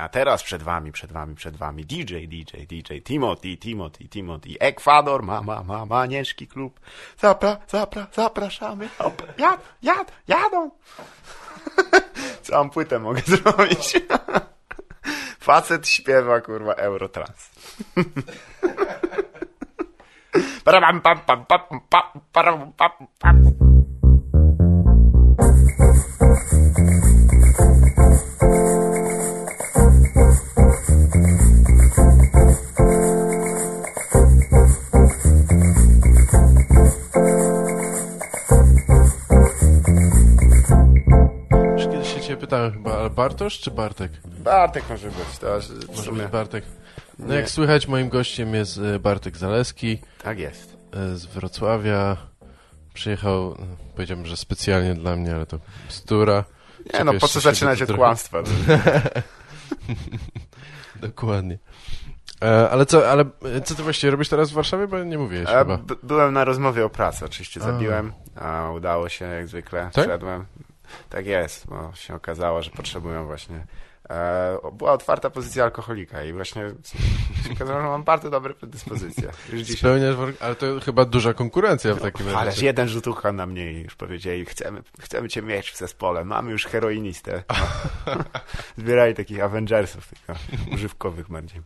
[0.00, 5.22] A teraz przed wami, przed wami, przed wami DJ, DJ, DJ, Timothy, Timothy, Timothy, Ekwador,
[5.22, 6.80] mama, mama, Manieczki Klub.
[7.18, 8.88] Zapra, zapra, zapraszamy.
[9.38, 10.70] Jad, jad, jadą.
[12.42, 14.00] Całą płytę mogę zrobić.
[15.40, 17.50] Facet śpiewa, kurwa, Eurotrans.
[20.64, 21.46] Pam, pam, pam,
[21.88, 23.42] pam, param, pam, pam.
[23.42, 23.67] Już
[42.48, 44.12] pytałem chyba, Bartosz czy Bartek?
[44.24, 45.46] Bartek może być, to
[45.96, 46.64] Może być Bartek.
[47.18, 47.34] No Nie.
[47.34, 50.76] jak słychać, moim gościem jest e, Bartek Zaleski Tak jest.
[50.92, 52.16] e, z Wrocławia.
[52.94, 53.56] Przyjechał, e,
[53.94, 55.58] powiedziałbym, że specjalnie dla mnie, ale to
[55.88, 56.44] bzdura.
[56.94, 58.38] Nie no, po co zaczynać od kłamstwa?
[61.00, 61.58] Dokładnie.
[62.42, 63.24] E, ale co, ale
[63.64, 64.86] co ty właściwie robisz teraz w Warszawie?
[64.88, 65.78] Bo nie mówiłeś E, chyba.
[66.02, 70.04] byłem na rozmowie o pracy, oczywiście zabiłem, a udało się jak zwykle, Tak?
[70.04, 70.44] wszedłem.
[71.10, 73.66] Tak jest, bo się okazało, że potrzebują właśnie.
[74.10, 76.62] E, była otwarta pozycja alkoholika i właśnie
[77.46, 79.30] się okazało, że mam bardzo dobre predyspozycje.
[79.76, 82.66] Spełniasz, ale to chyba duża konkurencja w takim Ależ razie.
[82.66, 86.52] jeden rzut ucha na mnie i już powiedzieli, chcemy, chcemy cię mieć w zespole, mamy
[86.52, 87.42] już heroinistę.
[88.78, 90.40] Zbierali takich Avengersów, tylko
[90.74, 91.60] używkowych bardziej.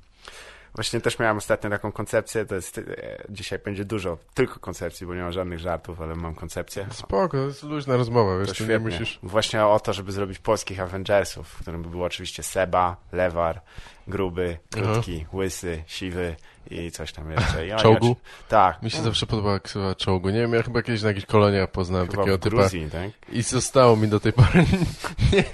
[0.74, 2.82] Właśnie też miałem ostatnio taką koncepcję, to jest, e,
[3.28, 6.86] dzisiaj będzie dużo tylko koncepcji, bo nie ma żadnych żartów, ale mam koncepcję.
[6.90, 9.18] Spoko, to jest luźna rozmowa, wiesz, To nie musisz...
[9.22, 13.60] Właśnie o to, żeby zrobić polskich Avengersów, w którym by był oczywiście Seba, Lewar,
[14.08, 16.36] Gruby, Krótki, Łysy, Siwy
[16.70, 17.76] i coś tam jeszcze.
[17.76, 18.10] Czołgu?
[18.10, 18.82] oczy- Tak.
[18.82, 20.30] Mi się zawsze podobała ksywa czołgu.
[20.30, 22.56] Nie wiem, ja chyba kiedyś na jakichś koloniach poznałem Chyba takiego w typa.
[22.56, 23.10] Gruzji, tak?
[23.32, 24.64] I zostało mi do tej pory.
[25.32, 25.44] nie,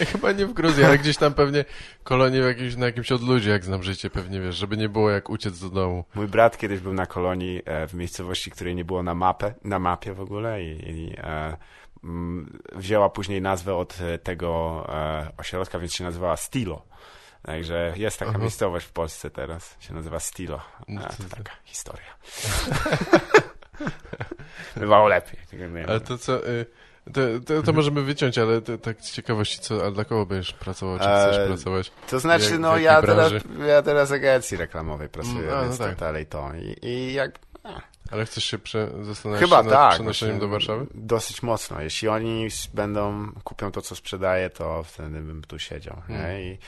[0.00, 1.64] ja chyba nie w Gruzji, ale gdzieś tam pewnie
[2.04, 5.30] kolonie w jakimś, na jakimś odludzie, jak znam życie, pewnie wiesz, żeby nie było jak
[5.30, 6.04] uciec do domu.
[6.14, 9.78] Mój brat kiedyś był na kolonii e, w miejscowości, której nie było na, mapę, na
[9.78, 11.56] mapie w ogóle i, i e,
[12.04, 16.82] mm, wzięła później nazwę od e, tego e, ośrodka, więc się nazywała Stilo.
[17.42, 18.38] Także jest taka Aha.
[18.38, 20.60] miejscowość w Polsce teraz, się nazywa Stilo.
[20.88, 22.14] No A, to- to taka historia.
[24.76, 25.40] Bywało lepiej.
[25.88, 26.48] Ale to co...
[26.48, 26.66] Y,
[27.12, 30.52] to, to, to możemy wyciąć, ale to, tak z ciekawości, co, a dla kogo będziesz
[30.52, 31.92] pracował, czy chcesz Eee, pracować?
[32.10, 33.32] To znaczy, Jak- no ja teraz,
[33.68, 35.94] ja teraz w agencji reklamowej pracuję, Mm, a, no więc tak.
[35.94, 36.50] to dalej to.
[36.54, 37.38] I, i jak,
[38.10, 39.92] Ale chcesz się prze, zastanawiać Chyba się nad tak.
[39.94, 40.86] przenoszeniem do Warszawy?
[40.94, 41.80] Dosyć mocno.
[41.80, 46.02] Jeśli oni będą, kupią to, co sprzedaję, to wtedy bym tu siedział.
[46.06, 46.26] Hmm.
[46.26, 46.42] Nie?
[46.52, 46.58] I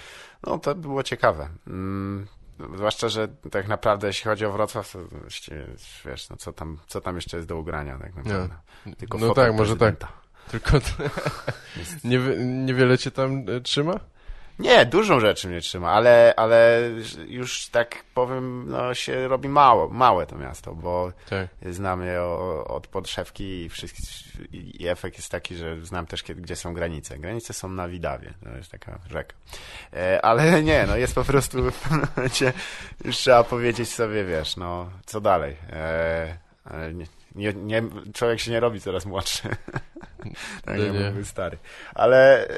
[0.46, 1.48] no to by było ciekawe.
[1.66, 2.26] Mm,
[2.74, 4.98] zwłaszcza, że tak naprawdę jeśli chodzi o Wrocław, to
[6.04, 8.54] wiesz, no co tam, co tam jeszcze jest do ugrania tak naprawdę.
[8.98, 9.96] Tylko No fotel tak, może tak.
[10.50, 10.78] Tylko
[12.04, 14.00] nie, niewiele cię tam e, trzyma?
[14.60, 16.80] Nie, dużą rzeczy mnie trzyma, ale, ale
[17.26, 21.48] już tak powiem, no się robi mało, małe to miasto, bo Tak.
[21.72, 22.22] znam je
[22.66, 24.02] od podszewki i, wszystkie,
[24.52, 27.18] i efekt jest taki, że znam też, kiedy, gdzie są granice.
[27.18, 29.34] Granice są na Widawie, to jest taka rzeka.
[29.92, 32.52] E, ale nie, no jest po prostu w pewnym momencie
[33.04, 35.56] już trzeba powiedzieć sobie, wiesz, no co dalej.
[35.72, 36.38] E,
[36.92, 37.82] nie, nie, nie,
[38.14, 39.42] człowiek się nie robi coraz młodszy.
[40.64, 41.24] tak No jak nie.
[41.24, 41.58] stary.
[41.94, 42.48] Ale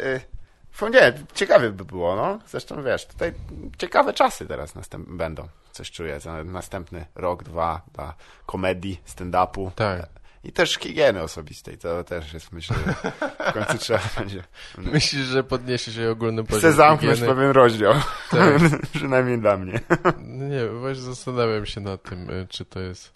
[0.79, 2.39] fo- nie, ciekawie by było, no.
[2.47, 3.33] Zresztą wiesz, tutaj
[3.79, 5.49] ciekawe czasy teraz będą.
[5.73, 8.15] Coś czuję, za następny rok, dwa dla
[8.47, 9.71] komedii, stand-upu.
[9.71, 10.07] Tak.
[10.45, 13.13] I też higieny osobistej, to też jest, myślę, że
[13.51, 14.45] w końcu trzeba będzie.
[14.79, 17.35] Myślisz, że podniesie się ogólny poziom Chcę zamknąć higieny?
[17.35, 17.95] pewien rozdział,
[18.31, 18.53] Tak.
[18.95, 19.81] przynajmniej dla mnie.
[20.19, 23.13] No Nie, właśnie zastanawiam się nad tym, y, czy to jest...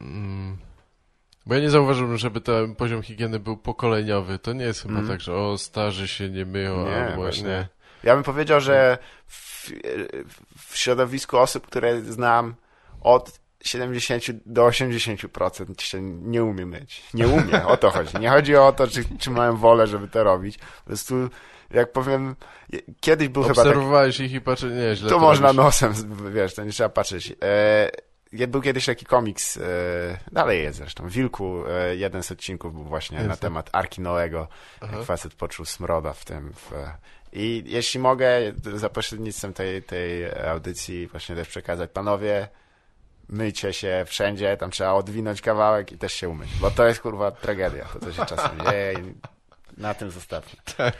[0.00, 0.56] Mm,
[1.46, 4.38] bo ja nie zauważyłem, żeby ten poziom higieny był pokoleniowy.
[4.38, 5.08] To nie jest chyba Mhm.
[5.08, 7.68] tak, że o, starzy się nie myją, Nie, albo właśnie.
[8.02, 9.70] Ja bym powiedział, że w,
[10.70, 12.54] w środowisku osób, które znam
[13.00, 17.02] od 70 do 80% się nie umie myć.
[17.14, 18.16] Nie umie, o to chodzi.
[18.20, 20.58] Nie chodzi o to, czy, czy mają wolę, żeby to robić.
[20.58, 21.14] Po prostu,
[21.70, 22.36] jak powiem,
[23.00, 25.56] kiedyś był chyba taki Obserwowałeś ich i patrzę, nie, źle To można robisz.
[25.62, 25.94] nosem,
[26.34, 27.32] wiesz, to nie trzeba patrzeć.
[27.42, 27.90] E,
[28.32, 29.60] był kiedyś taki komiks, e,
[30.32, 33.40] dalej jest zresztą, Wilku, e, jeden z odcinków był właśnie Jest, na tak?
[33.40, 34.48] temat Arki Noego,
[34.80, 34.96] Aha.
[34.96, 36.52] jak facet poczuł smroda w tym.
[36.52, 36.70] W,
[37.32, 38.28] I jeśli mogę
[38.74, 42.48] za pośrednictwem tej, tej audycji właśnie też przekazać, panowie,
[43.28, 47.30] myjcie się wszędzie, tam trzeba odwinąć kawałek i też się umyć, bo to jest kurwa
[47.30, 49.14] tragedia, to co się czasem dzieje i
[49.80, 50.52] na tym zostawmy.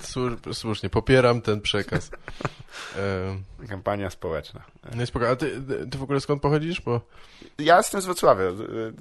[0.00, 2.10] Słu- Słusznie, popieram ten przekaz.
[3.68, 4.60] Kampania społeczna.
[4.96, 5.28] no i spoko.
[5.28, 5.60] A ty,
[5.90, 6.80] ty w ogóle skąd pochodzisz?
[6.80, 7.00] Bo
[7.58, 8.44] Ja jestem z Wrocławia.
[8.44, 8.54] y,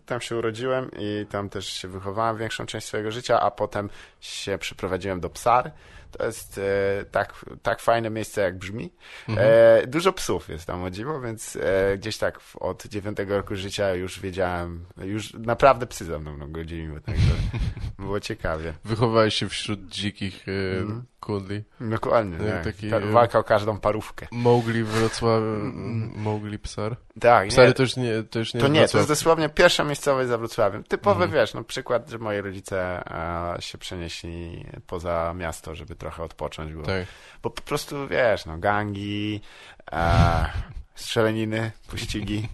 [0.06, 3.90] Tam się urodziłem i tam też się wychowałem większą część swojego życia, a potem
[4.20, 5.72] się przeprowadziłem do Psar.
[6.18, 8.94] To jest e, tak, tak fajne miejsce, jak brzmi.
[9.30, 9.48] Mhm.
[9.84, 13.94] E, dużo psów jest tam o dziwo, więc e, gdzieś tak od dziewiątego roku życia
[13.96, 17.32] już wiedziałem, już naprawdę psy za mną godziły, także
[18.00, 18.74] było ciekawie.
[18.86, 21.04] Wychowałeś się wśród dzikich e, Mhm.
[21.20, 21.64] kundli.
[21.82, 22.64] Dokładnie, Jak tak.
[22.76, 24.28] taki, e, walka o każdą parówkę.
[24.32, 25.46] Mowgli w Wrocławiu,
[26.28, 26.96] Mowgli Psar.
[27.20, 29.10] Tak, Psary nie, to już nie, to już nie to nie, to jest Wrocław.
[29.10, 30.84] dosłownie pierwsza miejscowość za Wrocławiem.
[30.84, 31.42] Typowy, Mhm.
[31.42, 33.04] wiesz, no przykład, że moi rodzice
[33.58, 37.06] e, się przenieśli poza miasto, żeby trochę odpocząć, bo, Tak.
[37.44, 39.42] bo po prostu, wiesz, no gangi,
[39.92, 40.50] e,
[40.96, 42.48] strzeleniny, pościgi.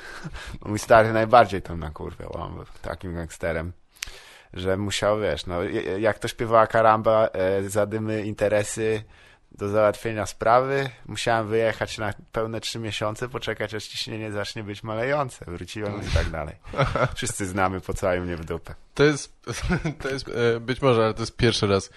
[0.66, 3.72] Mój stary najbardziej tam nakurwiał, on był takim gangsterem,
[4.52, 5.62] że musiał, wiesz, no
[5.98, 9.04] jak to śpiewała Karamba, e, zadymy, interesy
[9.52, 15.44] do załatwienia sprawy, musiałem wyjechać na pełne trzy miesiące, poczekać aż ciśnienie zacznie być malejące.
[15.48, 16.56] Wróciłem i tak dalej.
[17.14, 18.74] Wszyscy znamy, pocałują mnie w dupę.
[18.94, 19.42] To jest,
[20.02, 21.90] to jest e, być może, ale to jest pierwszy raz,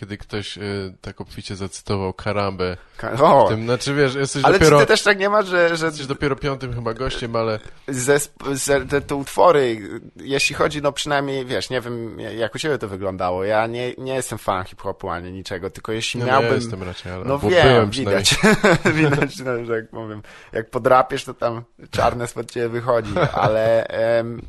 [0.00, 0.62] kiedy ktoś e,
[1.00, 2.76] tak obficie zacytował Karambę.
[2.96, 5.86] Ka- O, tym, znaczy wiesz, jesteś ale dopiero, ty też tak nie ma, że, że
[5.86, 9.78] jesteś dopiero piątym chyba gościem, ale zesp- ze, te, te utwory,
[10.16, 13.44] jeśli chodzi, no przynajmniej, wiesz, nie wiem, jak u ciebie to wyglądało.
[13.44, 16.50] Ja nie, nie jestem fan hip-hopu ani niczego, tylko jeśli no, miałbym...
[16.50, 18.36] nie jestem raczej, ale No wiem, widać,
[18.94, 24.42] widać, no, że jak powiem, jak podrapiesz, to tam czarne spod ciebie wychodzi, ale em,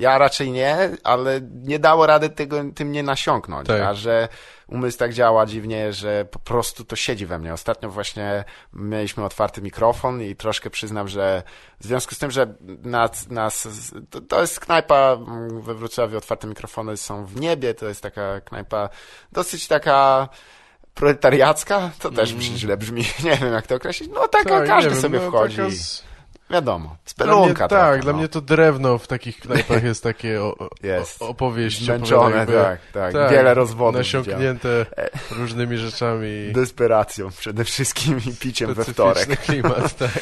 [0.00, 3.80] ja raczej nie, ale nie dało rady tego, tym nie nasiąknąć, Tak.
[3.80, 4.28] a że
[4.68, 7.52] umysł tak działa dziwnie, że po prostu to siedzi we mnie.
[7.52, 11.42] Ostatnio właśnie mieliśmy otwarty mikrofon i troszkę przyznam, że
[11.80, 13.68] w związku z tym, że nas, nas
[14.10, 18.40] to, to jest knajpa mm, we Wrocławiu, otwarte mikrofony są w niebie, to jest taka
[18.40, 18.88] knajpa
[19.32, 20.28] dosyć taka
[20.94, 22.42] proletariacka, to też Mm.
[22.42, 25.56] źle brzmi, nie wiem jak to określić, no taka Tak, każdy wiem, sobie no, wchodzi,
[25.56, 26.02] taka z-
[26.50, 28.18] wiadomo, Dla mnie, spelunka tak, trochę, dla no.
[28.18, 31.22] mnie to drewno w takich knajpach jest takie o, Jest.
[31.22, 31.84] o, opowieść.
[31.84, 34.26] Zmęczone, opowiada tak, tak, tak, wiele rozwodów widziałem.
[34.26, 34.86] Nasiąknięte
[35.30, 36.28] różnymi rzeczami.
[36.54, 39.40] desperacją przede wszystkim i piciem we wtorek.
[39.46, 40.18] Klimat, tak.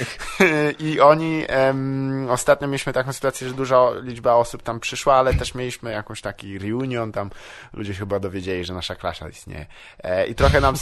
[0.79, 5.55] I oni, em, ostatnio mieliśmy taką sytuację, że duża liczba osób tam przyszła, ale też
[5.55, 7.31] mieliśmy jakąś taki reunion, tam
[7.73, 9.67] ludzie chyba dowiedzieli, że nasza klasa istnieje.
[10.03, 10.75] E, I trochę nam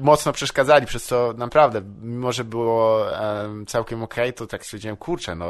[0.00, 5.34] mocno przeszkadzali, przez co naprawdę, mimo że było em, całkiem okej, to tak stwierdziłem, kurczę,
[5.34, 5.46] no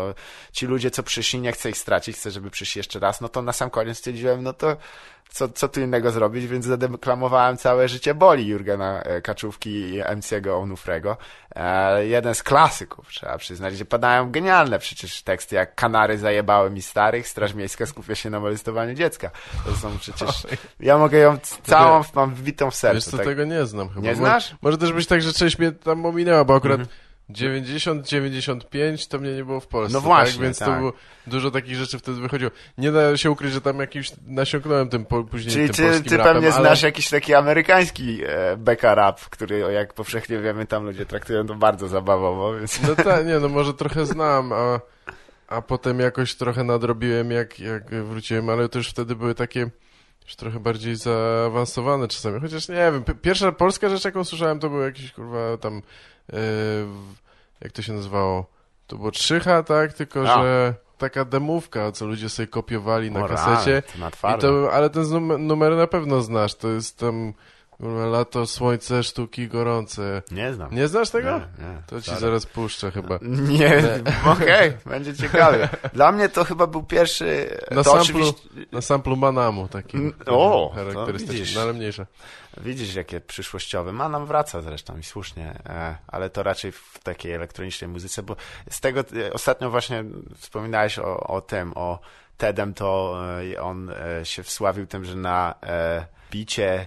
[0.52, 3.42] ci ludzie, co przyszli, nie chcę ich stracić, chcę, żeby przyszli jeszcze raz, no to
[3.42, 4.76] na sam koniec stwierdziłem, no to
[5.28, 10.62] co, co tu innego zrobić, więc zadeklamowałem całe życie boli Jurgena e, Kaczówki i MC'ego
[10.62, 11.16] Onufrego.
[11.56, 16.82] E, jeden z klasyków, trzeba przyznać, gdzie padają genialne przecież teksty, jak Kanary zajebały mi
[16.82, 19.30] starych, Straż Miejska skupia się na molestowaniu dziecka.
[19.64, 20.30] To są przecież...
[20.80, 23.10] Ja mogę ją całą, mam wbitą w Wiesz sercu.
[23.10, 23.26] co, tak.
[23.26, 24.00] tego nie znam chyba.
[24.00, 24.54] Nie znasz?
[24.62, 27.05] Może też być tak, że część mnie tam ominęła, bo akurat Mhm.
[27.30, 29.92] 90-95 to mnie nie było w Polsce.
[29.92, 30.42] No właśnie, tak?
[30.42, 30.78] Więc to tak.
[30.78, 30.92] było,
[31.26, 32.50] dużo takich rzeczy wtedy wychodziło.
[32.78, 36.16] Nie da się ukryć, że tam jakimś nasiąknąłem tym po, później Czyli tym ty, ty
[36.16, 36.62] rapem, pewnie ale...
[36.62, 41.54] znasz jakiś taki amerykański e, beka rap, który jak powszechnie wiemy, tam ludzie traktują to
[41.54, 42.82] bardzo zabawowo, więc...
[42.82, 44.80] No tak, nie, no może trochę znam, a,
[45.48, 49.70] a potem jakoś trochę nadrobiłem, jak, jak wróciłem, ale to już wtedy były takie
[50.26, 54.70] już trochę bardziej zaawansowane czasami, chociaż nie wiem, pi- pierwsza polska rzecz, jaką słyszałem, to
[54.70, 55.82] był jakiś, kurwa, tam,
[57.60, 58.46] jak to się nazywało,
[58.86, 60.42] to było Trzycha, tak, tylko, A.
[60.42, 65.02] że taka demówka, co ludzie sobie kopiowali na O, kasecie, na i to, ale ten
[65.02, 67.32] num- numer na pewno znasz, to jest tam,
[67.76, 70.22] kurwa, lato, słońce, sztuki gorące.
[70.30, 70.74] Nie znam.
[70.74, 71.30] Nie znasz tego?
[71.30, 72.20] Nie, nie, To ci sorry.
[72.20, 73.18] zaraz puszczę chyba.
[73.22, 73.82] Nie,
[74.34, 75.68] okej, będzie ciekawie.
[75.92, 77.58] Dla mnie to chyba był pierwszy.
[77.70, 78.48] Na to samplu, oczywiście.
[78.72, 80.74] na samplu Manamu takim Mm, o,
[81.14, 81.54] widzisz.
[81.54, 82.06] no ale mniejsze.
[82.60, 83.92] Widzisz, jakie przyszłościowe.
[83.92, 88.36] Manam wraca zresztą i słusznie, e, ale to raczej w takiej elektronicznej muzyce, bo
[88.70, 90.04] z tego e, ostatnio właśnie
[90.36, 91.98] wspominałeś o, o tym, o
[92.36, 93.18] Tedem, to
[93.54, 93.92] e, on
[94.24, 95.54] się wsławił tym, że na
[96.30, 96.86] bicie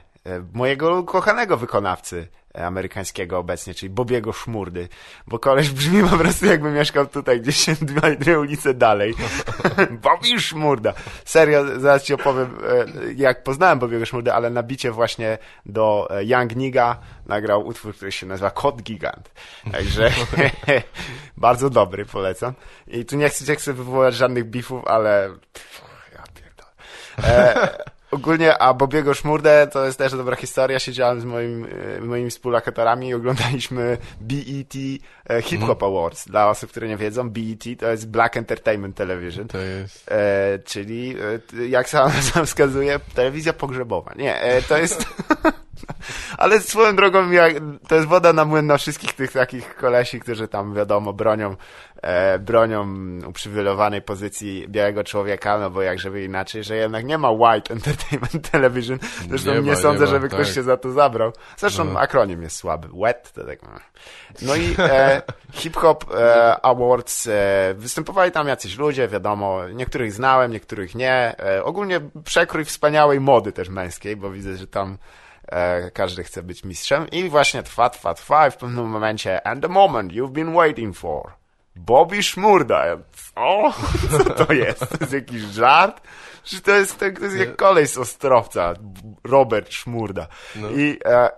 [0.53, 4.87] mojego kochanego wykonawcy e, amerykańskiego obecnie, czyli Bobiego Szmurdy,
[5.27, 9.13] bo koleś brzmi po prostu jakby mieszkał tutaj gdzieś dwie, dwie ulice dalej.
[10.03, 10.93] Bobby Szmurda.
[11.25, 16.25] Serio, zaraz ci opowiem, e, jak poznałem Bobiego Szmurdę, ale na bicie właśnie do e,
[16.25, 19.31] Young Niga nagrał utwór, który się nazywa Kod Gigant.
[19.71, 20.11] Także
[21.37, 22.53] bardzo dobry, polecam.
[22.87, 25.29] I tu nie chcę, nie chcę wywołać żadnych bifów, ale
[26.13, 26.71] ja pierdolę.
[27.23, 30.79] E, ogólnie, a Bobiego Szmurdę to jest też dobra historia.
[30.79, 34.73] Siedziałem z moim, e, moimi współlokatorami i oglądaliśmy BET
[35.29, 36.27] e, Hip Hop Awards.
[36.27, 39.47] Dla osób, które nie wiedzą, BET to jest Black Entertainment Television.
[39.47, 40.11] To jest...
[40.11, 41.15] E, czyli,
[41.59, 44.13] e, jak sam, sam wskazuje, telewizja pogrzebowa.
[44.15, 45.05] Nie, e, to jest...
[46.37, 47.53] Ale swoją drogą, jak,
[47.87, 51.55] to jest woda na młyn na wszystkich tych takich kolesi, którzy tam, wiadomo, bronią,
[52.01, 52.87] e, bronią
[53.27, 58.51] uprzywilejowanej pozycji białego człowieka, no bo jak żeby inaczej, że jednak nie ma White Entertainment
[58.51, 58.99] Television.
[59.29, 60.55] Zresztą nie, Nie ma, sądzę, nie ma, żeby ktoś tak.
[60.55, 61.31] się za to zabrał.
[61.57, 61.99] Zresztą No.
[61.99, 62.87] akronim jest słaby.
[62.93, 63.59] WET, to tak...
[64.41, 65.21] No i e,
[65.53, 71.35] Hip Hop e, Awards, e, występowali tam jacyś ludzie, wiadomo, niektórych znałem, niektórych nie.
[71.39, 74.97] E, ogólnie przekrój wspaniałej mody też męskiej, bo widzę, że tam
[75.93, 77.09] każdy chce być mistrzem.
[77.09, 80.97] I właśnie trwa, trwa, trwa i w pewnym momencie and the moment you've been waiting
[80.97, 81.31] for.
[81.75, 82.85] Bobby Szmurda.
[82.85, 82.97] Ja,
[84.11, 84.45] Co?
[84.45, 84.79] To jest?
[84.79, 86.01] To jest jakiś żart?
[86.43, 88.73] Czy to jest, to jest jak kolej z Ostrowca,
[89.23, 90.27] Robert Szmurda.
[90.55, 90.69] No.
[90.69, 91.29] I e,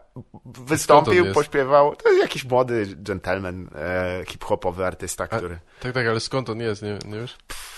[0.45, 5.59] wystąpił, pośpiewał, to jest jakiś młody gentleman, e, hip-hopowy artysta, A- który...
[5.79, 7.37] Tak, tak, ale skąd on jest, nie, nie wiesz?
[7.49, 7.70] Aha.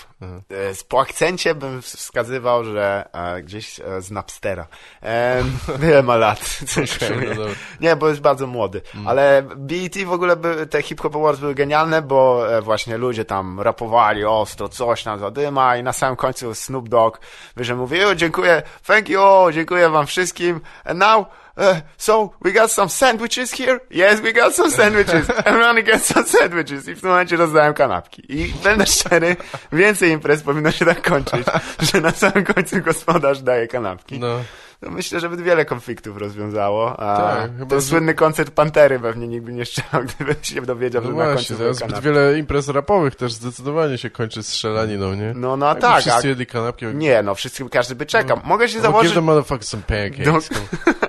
[0.50, 4.68] E, z- po akcencie bym wskazywał, że e, gdzieś e, z Napstera.
[5.04, 5.44] E,
[5.80, 6.60] wiele ma lat,
[7.38, 7.46] no.
[7.82, 8.82] Nie, bo jest bardzo młody.
[9.06, 13.60] Ale BET w ogóle, by, te Hip Hop Awards były genialne, bo właśnie ludzie tam
[13.62, 17.20] rapowali ostro, coś tam zadyma i na samym końcu Snoop Dogg
[17.56, 19.22] wyżej mówi, dziękuję, thank you,
[19.54, 20.62] dziękuję wam wszystkim.
[20.86, 21.26] And now,
[21.58, 23.80] uh, so, we got some sandwiches here?
[23.92, 25.30] Yes, we got some sandwiches.
[25.46, 26.88] Everyone gets some sandwiches.
[26.88, 28.24] I w tym momencie rozdałem kanapki.
[28.30, 29.36] I będę szczery,
[29.72, 31.48] więcej imprez powinno się tak kończyć,
[31.94, 34.20] że na samym końcu gospodarz daje kanapki.
[34.20, 34.40] No,
[34.84, 37.00] No myślę, że by wiele konfliktów rozwiązało.
[37.00, 40.62] A Tak, chyba, ten że- słynny koncert Pantery pewnie nikt by nie strzelał, gdyby się
[40.62, 44.10] dowiedział, no że na właśnie, końcu były teraz zbyt wiele imprez rapowych też zdecydowanie się
[44.10, 45.34] kończy strzelaniną, nie?
[45.36, 46.02] No, no Jakby tak.
[46.02, 46.28] Wszyscy A...
[46.28, 46.86] jedli kanapki.
[46.86, 48.40] Nie, no wszyscy, każdy by czekał.
[48.44, 49.14] Mogę się No, give założyć...
[49.14, 50.50] the motherfuckers some pancakes.
[50.52, 50.58] No,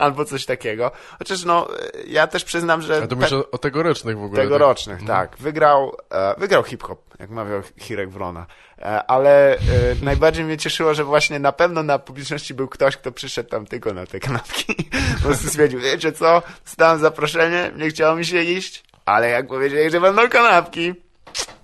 [0.00, 0.90] albo coś takiego.
[1.18, 1.68] Chociaż no,
[2.06, 4.42] ja też przyznam, że A to mówisz o, o tegorocznych w ogóle.
[4.42, 5.30] tegorocznych, tak?
[5.30, 5.38] tak.
[5.38, 8.46] Wygrał, e, wygrał hip-hop, jak mawiał Hirek Wrona.
[8.78, 9.58] E, ale e,
[10.02, 13.94] najbardziej mnie cieszyło, że właśnie na pewno na publiczności był ktoś, kto przyszedł tam tylko
[13.94, 14.74] na te kanapki.
[15.16, 19.90] Po prostu stwierdził, wiecie co, dostałem zaproszenie, nie chciało mi się iść, ale jak powiedzieli,
[19.90, 20.94] że będą kanapki,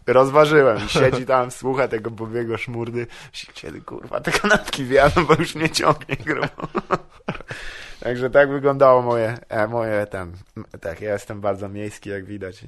[0.07, 0.89] rozważyłem.
[0.89, 3.07] Siedzi tam, słucha tego Bobiego szmurdy.
[3.55, 6.49] Kiedy kurwa te kanapki wjadą, bo już mnie ciągnie grubo.
[8.01, 10.33] Także tak wyglądało moje, e, moje ten,
[10.81, 12.63] tak, ja jestem bardzo miejski, jak widać.
[12.63, 12.67] I,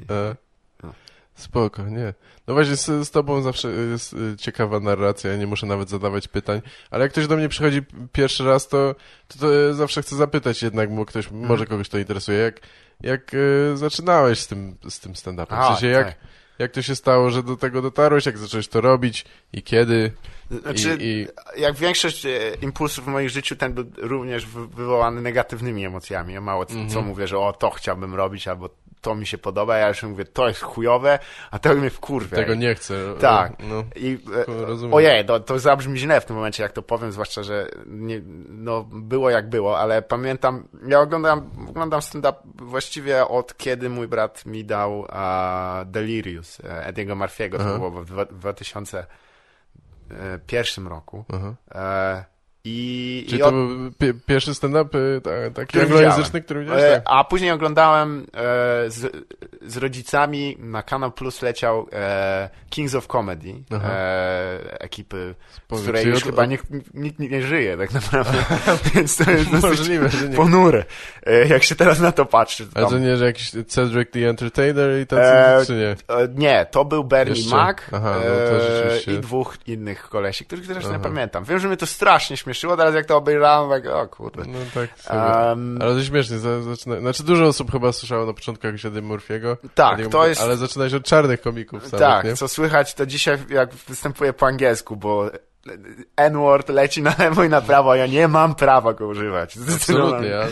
[0.82, 0.92] No.
[1.42, 2.14] Spoko, nie.
[2.46, 6.28] No właśnie z, z tobą zawsze jest y, ciekawa narracja, ja nie muszę nawet zadawać
[6.28, 7.82] pytań, ale jak ktoś do mnie przychodzi
[8.12, 8.94] pierwszy raz, to,
[9.28, 11.46] to, to ja zawsze chcę zapytać jednak, bo ktoś, Mhm.
[11.46, 12.61] może kogoś to interesuje, jak,
[13.00, 15.62] jak y, zaczynałeś z tym, z tym stand-upem?
[15.64, 16.16] W sensie jak, tak.
[16.58, 20.12] jak to się stało, że do tego dotarłeś, jak zacząłeś to robić i kiedy?
[20.62, 21.04] Znaczy, I,
[21.56, 22.30] i, jak większość e,
[22.62, 26.34] impulsów w moim życiu, ten był również wy- wywołany negatywnymi emocjami.
[26.34, 26.90] Ja mało co, Mhm.
[26.90, 28.70] co mówię, że o, to chciałbym robić, albo
[29.02, 31.18] to mi się podoba, ja już mówię, to jest chujowe,
[31.50, 32.37] a to mnie wkurwia.
[32.37, 32.94] tego nie chcę.
[33.21, 33.52] Tak.
[33.61, 34.18] No, I,
[34.49, 34.94] e, rozumiem.
[34.94, 38.85] ojej, to, to zabrzmi źle w tym momencie, jak to powiem, zwłaszcza, że nie, no,
[38.92, 44.64] było jak było, ale pamiętam, ja oglądam, oglądam stand-up właściwie od kiedy mój brat mi
[44.64, 51.25] dał a, Delirious e, Ediego Murphy'ego, to było w dwa- 2001 roku.
[51.32, 51.54] aha.
[51.75, 52.25] E,
[52.64, 56.61] I, Czyli i to od, był pi- pierwszy stand-up y, ta, taki Który anglojęzyczny, który
[56.61, 56.83] widziałeś?
[56.85, 57.02] e, Tak.
[57.07, 58.25] a później oglądałem e,
[58.90, 59.26] z,
[59.66, 65.35] z rodzicami na Kanal Plus leciał e, Kings of Comedy e, ekipy,
[65.73, 66.64] z której już od- chyba nikt,
[66.95, 68.38] nikt nie żyje tak naprawdę,
[68.95, 70.37] więc to jest Możliwe, że nie.
[70.37, 70.85] ponure,
[71.26, 72.66] e, jak się teraz na to patrzy.
[72.66, 75.97] to tam- to nie, że jakiś Cedric the Entertainer i tacy, E, czy nie?
[76.35, 77.57] Nie, to był Bernie Jeszcze?
[77.57, 78.23] Mac Aha, no
[79.04, 81.00] to i dwóch innych kolesi, których też nie Aha.
[81.02, 81.45] pamiętam.
[81.45, 84.42] Wiem, że mnie to strasznie śmieszyło, teraz jak to obejrzałem, tak, o kurde.
[84.47, 84.90] No tak.
[85.09, 87.00] Em, Ale to śmiesznie, za- zaczyna...
[87.00, 89.56] znaczy dużo osób chyba słyszało na początku jak Eddie Murphy'ego.
[89.75, 92.37] Tak, to Murphy- jest- Ale zaczynałeś od czarnych komików samych, tak, nie?
[92.37, 95.30] co słychać, to dzisiaj jak występuję po angielsku, bo
[96.16, 99.59] N-word leci na lewo i na prawo, a ja nie mam prawa go używać.
[99.75, 100.50] Absolutnie, ale...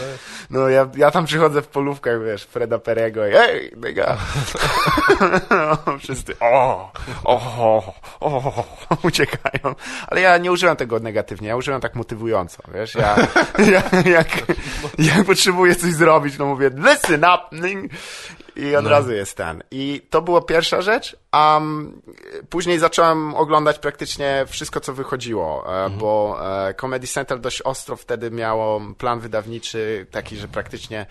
[0.50, 4.17] No ja, ja tam przychodzę w polówkach, wiesz, Freda Perego i hej, nigga.
[5.50, 6.93] no, wszyscy o,
[7.25, 8.64] o, o,
[9.09, 9.75] uciekają.
[10.07, 13.17] Ale ja nie użyłem tego negatywnie, ja użyłem tak motywująco, wiesz, ja,
[13.59, 14.29] ja jak,
[14.99, 17.57] jak potrzebuję coś zrobić, no mówię listen up
[18.57, 18.90] i od No.
[18.90, 19.62] razu jest ten.
[19.71, 22.02] I to była pierwsza rzecz, a um,
[22.50, 26.38] później zacząłem oglądać praktycznie wszystko, co wychodziło, e, bo
[26.69, 31.07] e, Comedy Central dość ostro wtedy miało plan wydawniczy taki, że praktycznie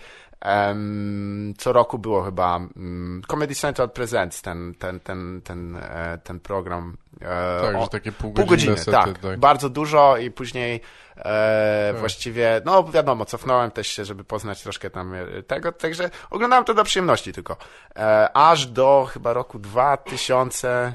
[1.58, 6.96] co roku było chyba um, Comedy Central Presents, ten, ten, ten, ten, e, ten program.
[7.20, 9.38] e, Tak, o- że takie pół Pół godziny, sety, tak, tak.
[9.40, 10.80] Bardzo dużo i później
[11.16, 12.00] e, Tak.
[12.00, 16.74] właściwie, no wiadomo, cofnąłem też się, żeby poznać troszkę tam e, tego, także oglądałem to
[16.74, 17.56] dla przyjemności tylko.
[17.96, 20.94] E, aż do chyba roku 2000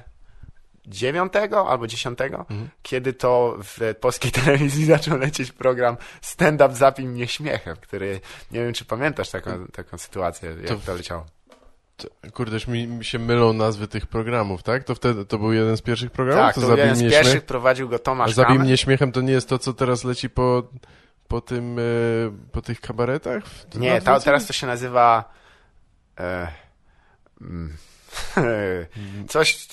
[0.88, 2.46] dziewiątego albo dziesiątego,
[2.82, 8.20] kiedy to w polskiej telewizji zaczął lecieć program Stand Up Zapij mnie śmiechem, który,
[8.52, 11.26] nie wiem czy pamiętasz taką, taką sytuację, jak to, To- leciało.
[12.34, 14.84] Kurdeż, mi, mi się mylą nazwy tych programów, tak?
[14.84, 16.46] To wtedy to był jeden z pierwszych programów?
[16.46, 17.46] Tak, to to zabij jeden z pierwszych śmiech?
[17.46, 18.68] prowadził go A Tomasz zabij Kamer.
[18.68, 20.64] mnie śmiechem to nie jest to, co teraz leci po,
[21.28, 21.82] po tym, e,
[22.52, 23.44] po tych kabaretach?
[23.76, 25.34] Nie, ta, teraz to się nazywa
[26.20, 26.48] e,
[27.42, 27.78] mm,
[29.30, 29.68] coś,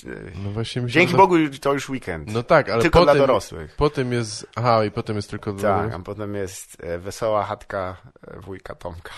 [0.44, 2.32] No właśnie się dzięki wyda- Bogu to już weekend.
[2.32, 3.76] No tak, ale Tylko po dla dorosłych.
[3.76, 4.46] po tym jest...
[4.56, 7.96] Aha, i potem jest tylko dla Tak, a potem jest e, wesoła chatka
[8.28, 9.10] e, wujka Tomka.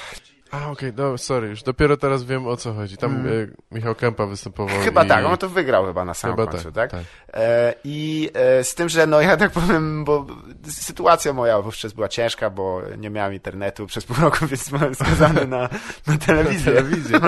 [0.54, 2.96] A, okej, no sorry, już dopiero teraz wiem o co chodzi.
[2.96, 3.30] Tam e,
[3.74, 4.84] Michał Kępa występował Mm.
[4.84, 5.08] Chyba i...
[5.08, 7.00] tak, on to wygrał chyba na samym Chyba końcu, tak, tak?
[7.00, 7.10] tak.
[7.34, 10.26] E, I e, z tym, że no ja tak powiem, bo
[10.68, 15.46] sytuacja moja wówczas była ciężka, bo nie miałem internetu przez pół roku, więc byłem skazany
[15.46, 15.68] na,
[16.06, 16.72] na telewizję.
[16.72, 17.18] telewizję.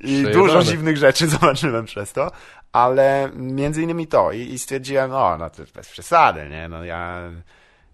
[0.00, 0.34] I Przejebane.
[0.34, 2.30] dużo dziwnych rzeczy zobaczyłem przez to,
[2.72, 7.20] ale między innymi to i, i stwierdziłem, o, no to bez przesady, nie, no ja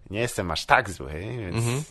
[0.09, 1.55] nie jestem aż tak zły, więc...
[1.55, 1.83] Mhm.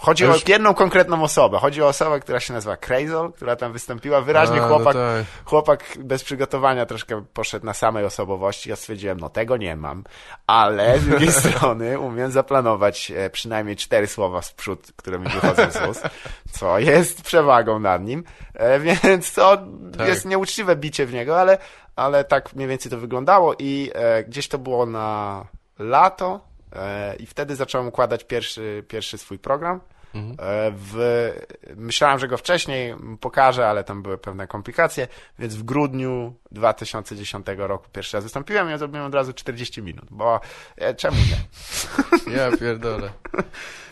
[0.00, 1.58] Chodzi A o już- jedną konkretną osobę.
[1.58, 4.20] Chodzi o osobę, która się nazywa Crazol, która tam wystąpiła.
[4.20, 5.24] Wyraźnie A, chłopak, No tak.
[5.44, 8.70] chłopak bez przygotowania troszkę poszedł na samej osobowości.
[8.70, 10.04] Ja stwierdziłem, no tego nie mam,
[10.46, 15.70] ale z drugiej strony umiem zaplanować e, przynajmniej cztery słowa z przód, które mi wychodzą
[15.70, 16.02] z ust,
[16.52, 18.24] co jest przewagą nad nim,
[18.54, 19.58] e, więc to
[19.98, 20.08] Tak.
[20.08, 21.58] jest nieuczciwe bicie w niego, ale,
[21.96, 25.44] ale tak mniej więcej to wyglądało i e, gdzieś to było na
[25.78, 26.40] lato
[27.18, 29.80] i wtedy zacząłem układać pierwszy, pierwszy swój program.
[30.14, 30.36] Mhm.
[30.50, 31.30] E, W,
[31.76, 35.08] myślałem, że go wcześniej pokażę, ale tam były pewne komplikacje,
[35.38, 40.04] więc w grudniu 2010 roku pierwszy raz wystąpiłem i ja zrobiłem od razu 40 minut,
[40.10, 40.40] bo
[40.76, 41.36] e, czemu nie?
[42.36, 43.10] Ja pierdolę.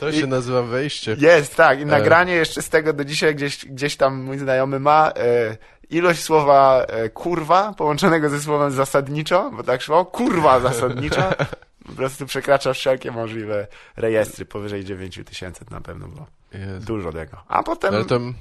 [0.00, 1.16] To I- się nazywa wejście.
[1.18, 5.12] Jest, tak, i nagranie jeszcze z tego do dzisiaj gdzieś, gdzieś tam mój znajomy ma
[5.16, 5.56] e,
[5.90, 11.34] ilość słowa e, kurwa połączonego ze słowem zasadniczo, bo tak szło, kurwa zasadnicza,
[11.86, 16.26] po prostu przekracza wszelkie możliwe rejestry, powyżej 9 tysięcy to na pewno było.
[16.52, 16.86] Jezu.
[16.86, 17.36] Dużo tego.
[17.48, 17.94] A potem...
[17.94, 18.34] Ale tam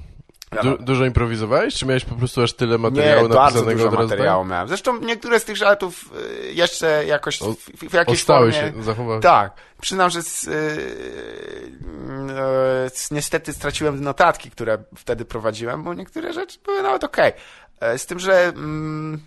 [0.62, 4.08] du dużo improwizowałeś, czy miałeś po prostu aż tyle materiału Nie, napisanego dużo od razu?
[4.08, 4.68] materiału miałem.
[4.68, 6.10] Zresztą niektóre z tych żartów
[6.48, 7.58] y, jeszcze jakoś O- w,
[7.90, 8.72] w jakiejś Ostały formie...
[8.72, 9.22] się, zachowałeś.
[9.22, 9.52] Tak.
[9.80, 16.58] Przyznam, że z, y, y, z, niestety straciłem notatki, które wtedy prowadziłem, bo niektóre rzeczy
[16.64, 17.32] były nawet okej.
[17.80, 19.20] E, Z tym, że mm,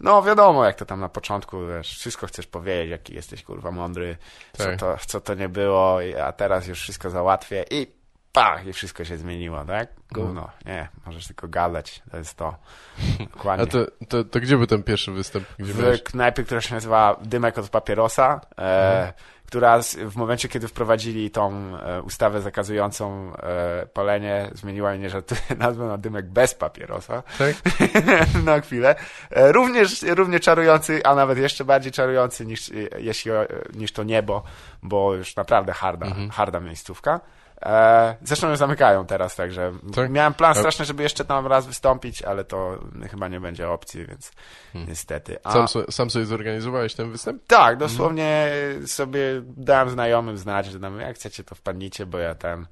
[0.00, 4.16] no wiadomo, jak to tam na początku, wiesz, wszystko chcesz powiedzieć, jaki jesteś kurwa mądry,
[4.52, 4.80] co, Tak.
[4.80, 7.86] to, co to nie było, a teraz już wszystko załatwię i
[8.32, 9.88] pach, i wszystko się zmieniło, tak?
[10.12, 12.56] Gówno, nie, możesz tylko gadać, to jest to.
[13.34, 13.64] Dokładnie.
[13.64, 15.44] A to, to, to gdzie był ten pierwszy występ?
[15.58, 19.12] Gdzie w knajpie, która się nazywa Dymek od papierosa, e,
[19.46, 19.80] która
[20.10, 25.98] w momencie, kiedy wprowadzili tą e, ustawę zakazującą e, palenie, zmieniła, nie żartuję, nazwę na
[25.98, 27.56] Dymek bez papierosa Tak?
[28.44, 28.94] na chwilę.
[29.30, 33.32] E, również równie czarujący, a nawet jeszcze bardziej czarujący niż, jeśli,
[33.74, 34.42] niż to niebo,
[34.82, 37.20] bo już naprawdę harda, harda miejscówka.
[37.62, 40.10] E, zresztą ją zamykają teraz, także Tak?
[40.10, 42.78] miałem plan A- straszny, żeby jeszcze tam raz wystąpić, ale to
[43.10, 44.32] chyba nie będzie opcji, więc
[44.74, 45.38] niestety.
[45.44, 47.42] A, Sam, so, sam sobie zorganizowałeś ten występ?
[47.46, 48.50] tak, dosłownie
[48.86, 49.20] sobie
[49.56, 52.66] dałem znajomym znać, że tam, jak chcecie, to wpadnijcie, bo ja tam...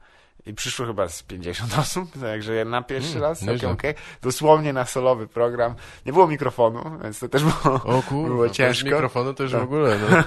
[0.47, 3.95] I przyszło chyba z 50 osób, także na pierwszy Mm, raz, całkiem okej.
[4.23, 5.75] Dosłownie na solowy program.
[6.07, 8.85] Nie było mikrofonu, więc to też było, O kurwa, było ciężko.
[8.91, 9.61] mikrofonu to już Tak.
[9.61, 10.23] w ogóle, no.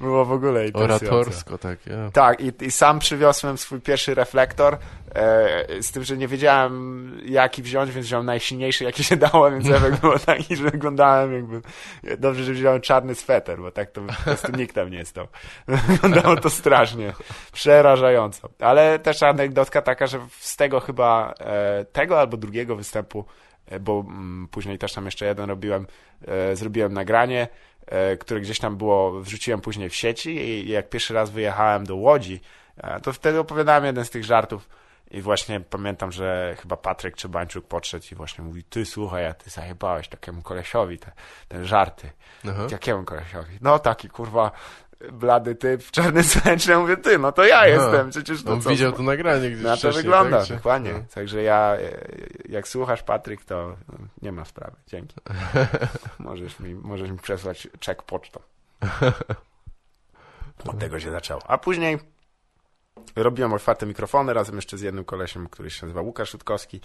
[0.06, 0.64] było w ogóle.
[0.74, 2.10] Oratorsko, tak, ja.
[2.12, 4.78] Tak, i, i sam przywiozłem swój pierwszy reflektor,
[5.14, 9.70] e, z tym, że nie wiedziałem jaki wziąć, więc wziąłem najsilniejszy, jaki się dało, więc
[9.70, 11.60] efekt był taki, że wyglądałem jakby...
[12.18, 15.26] Dobrze, że wziąłem czarny sweter, bo tak to po prostu nikt tam nie stał.
[15.68, 17.12] Wyglądało to strasznie,
[17.52, 18.48] przerażająco.
[18.60, 23.24] Ale też anegdotka taka, że z tego chyba, e, tego albo drugiego występu,
[23.66, 25.86] e, bo mm, później też tam jeszcze jeden robiłem,
[26.26, 27.48] e, zrobiłem nagranie,
[28.20, 32.40] które gdzieś tam było, wrzuciłem później w sieci i jak pierwszy raz wyjechałem do Łodzi,
[33.02, 34.68] to wtedy opowiadałem jeden z tych żartów
[35.12, 39.50] i właśnie pamiętam, że chyba Patryk Czebańczuk podszedł i właśnie mówi, ty słuchaj, a ty
[39.50, 41.12] zajebałeś takiemu kolesiowi te,
[41.48, 42.10] te żarty.
[42.48, 42.66] Aha.
[42.70, 43.58] Jakiemu kolesiowi?
[43.60, 44.50] No taki kurwa
[45.12, 46.78] blady typ w czarnym swetrze.
[46.78, 48.70] Mówię, ty, no to ja jestem, przecież to On co?
[48.70, 50.46] widział to nagranie gdzieś Na to wygląda, tak?
[50.46, 50.92] Czy- dokładnie.
[50.92, 51.00] No.
[51.14, 51.98] Także ja, e,
[52.48, 53.76] jak słuchasz Patryk, to
[54.22, 54.76] nie ma sprawy.
[54.86, 55.16] Dzięki.
[56.18, 58.40] możesz, mi, możesz mi przesłać czek pocztą.
[60.70, 61.42] Od tego się zaczęło.
[61.46, 61.98] A później
[63.16, 66.80] robiłem otwarte mikrofony razem jeszcze z jednym kolesiem, który się nazywa Łukasz Rutkowski.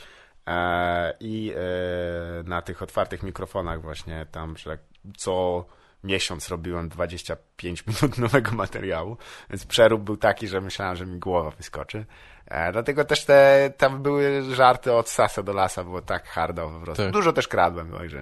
[0.47, 4.77] E, I e, na tych otwartych mikrofonach właśnie tam, że
[5.17, 5.65] co
[6.07, 9.17] miesiąc robiłem 25 minut nowego materiału,
[9.49, 12.05] więc przerób był taki, że myślałem, że mi głowa wyskoczy.
[12.47, 16.79] E, dlatego też te, tam były żarty od sasa do lasa, było tak hardo po
[16.85, 17.03] prostu.
[17.03, 17.11] Tak.
[17.11, 18.21] Dużo też kradłem, także,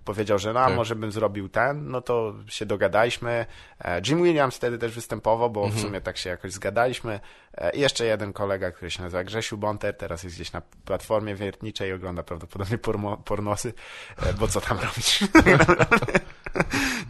[0.05, 0.75] powiedział, że no, Tak.
[0.75, 3.45] może bym zrobił ten, no to się dogadaliśmy.
[3.79, 5.79] E, Jim Williams wtedy też występował, bo Mhm.
[5.79, 7.19] w sumie tak się jakoś zgadaliśmy.
[7.57, 11.35] E, I jeszcze jeden kolega, który się nazywa Grzesiu Bonter, teraz jest gdzieś na platformie
[11.35, 12.77] wiertniczej i ogląda prawdopodobnie
[13.25, 13.73] pornosy,
[14.17, 15.19] e, bo co tam robić?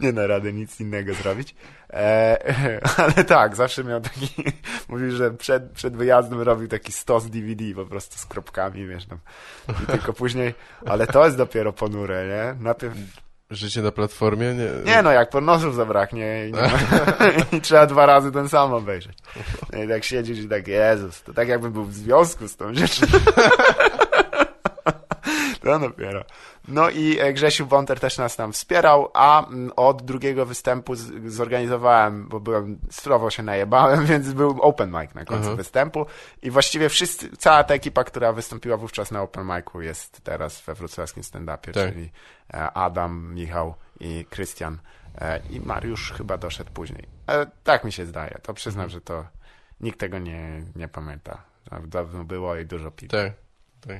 [0.00, 1.54] nie da rady nic innego zrobić.
[1.90, 4.28] E, ale tak, zawsze miał taki,
[4.88, 9.18] mówił, że przed, przed wyjazdem robił taki stos DVD po prostu z kropkami, wiesz, tam.
[9.82, 10.54] I tylko później,
[10.86, 12.64] ale to jest dopiero ponure, nie?
[12.64, 12.94] Najpierw,
[13.50, 14.54] Życie na platformie?
[14.54, 16.68] Nie, nie no, jak pornosów zabraknie i, nie ma,
[17.58, 19.18] i trzeba dwa razy ten sam obejrzeć.
[19.72, 22.74] No I tak siedzisz i tak, Jezus, to tak jakbym był w związku z tą
[22.74, 23.06] rzeczą.
[25.66, 26.24] To dopiero.
[26.68, 30.94] No i e, Grzesiu Bonter też nas tam wspierał, a mm, od drugiego występu
[31.26, 35.56] zorganizowałem, bo byłem, surowo się najebałem, więc był open mic na końcu Mhm.
[35.56, 36.06] występu
[36.42, 40.74] i właściwie wszyscy, cała ta ekipa, która wystąpiła wówczas na open micu jest teraz we
[40.74, 41.92] wrocławskim stand-upie, Tak.
[41.92, 42.10] czyli
[42.54, 44.78] e, Adam, Michał i Krystian
[45.18, 47.06] e, i Mariusz chyba doszedł później.
[47.64, 48.90] Tak mi się zdaje, to przyznam, Mhm.
[48.90, 49.24] że to
[49.80, 51.42] nikt tego nie, nie pamięta.
[51.86, 53.08] Dawno było i dużo pił.
[53.08, 53.32] Tak,
[53.80, 53.96] tak.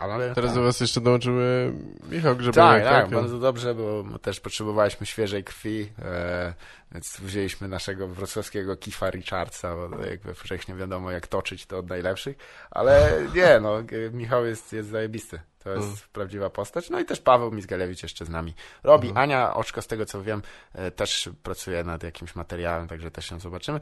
[0.00, 0.60] Ale Teraz tak.
[0.60, 1.72] do was jeszcze dołączył e,
[2.10, 6.54] Michał Tak, Grzebieniak, tak, bardzo dobrze, bo też potrzebowaliśmy świeżej krwi, e,
[6.92, 11.88] więc wzięliśmy naszego wrocławskiego Kifa Richardsa, bo jak we wcześniej wiadomo jak toczyć to od
[11.88, 12.36] najlepszych,
[12.70, 15.40] ale nie, no, Michał jest, jest zajebisty.
[15.64, 15.98] To jest Mm.
[16.12, 16.90] prawdziwa postać.
[16.90, 19.08] No i też Paweł Mizgalewicz jeszcze z nami robi.
[19.08, 19.22] Mhm.
[19.24, 20.42] Ania Oczko, z tego co wiem,
[20.74, 23.80] e, też pracuje nad jakimś materiałem, także też ją zobaczymy.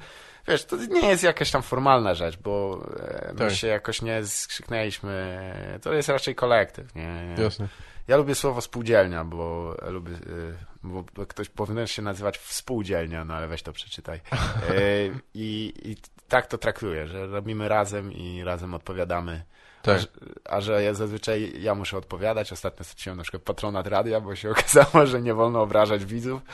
[0.49, 3.53] Wiesz, to nie jest jakaś tam formalna rzecz, bo e, my Tak.
[3.53, 5.41] się jakoś nie skrzyknęliśmy.
[5.83, 7.35] To jest raczej kolektyw, nie?
[7.39, 7.69] Jasne.
[8.09, 13.49] Ja lubię słowo spółdzielnia, bo lubię, y, bo ktoś powinien się nazywać współdzielnia, no ale
[13.49, 14.21] weź to przeczytaj.
[15.35, 15.97] I, I
[16.29, 19.43] tak to traktuję, że robimy razem i razem odpowiadamy.
[19.83, 19.97] Tak.
[19.97, 20.07] A, że-
[20.45, 22.53] a że ja zazwyczaj ja muszę odpowiadać.
[22.53, 26.43] Ostatnio straciłem na przykład patronat radia, bo się okazało, że nie wolno obrażać widzów.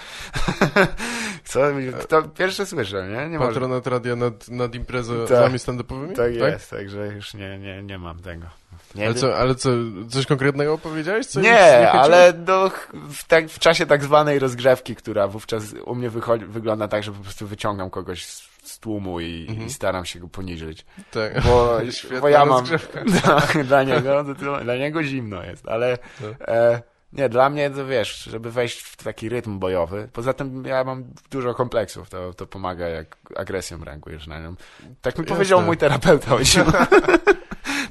[1.45, 1.61] Co?
[2.09, 3.29] To pierwsze słyszę, nie?
[3.31, 3.53] Nie może.
[3.53, 6.17] Patronat radia nad, nad imprezami stand-upowymi?
[6.17, 8.47] Tak jest, także już nie, nie, nie mam tego.
[8.95, 9.21] Nie Ale wiem.
[9.21, 9.71] co, ale co,
[10.11, 11.27] coś konkretnego powiedziałeś?
[11.27, 12.03] Co Nie, chwyciło?
[12.03, 16.89] ale do, w, tak, w czasie tak zwanej rozgrzewki, która wówczas u mnie wychodzi, wygląda
[16.89, 19.67] tak, że po prostu wyciągam kogoś z, z tłumu i, Mhm.
[19.67, 20.85] i staram się go poniżyć.
[21.11, 21.43] Tak.
[21.43, 21.79] Bo,
[22.21, 22.65] bo ja mam
[23.25, 24.25] tak, dla niego,
[24.65, 26.49] dla niego zimno jest, ale Tak.
[26.49, 30.09] e, nie, dla mnie to wiesz, żeby wejść w taki rytm bojowy.
[30.13, 34.55] Poza tym ja mam dużo kompleksów, to, to pomaga jak agresją reagujesz na nią.
[35.03, 35.37] Tak mi Jasne.
[35.37, 36.73] powiedział mój terapeuta o zimno.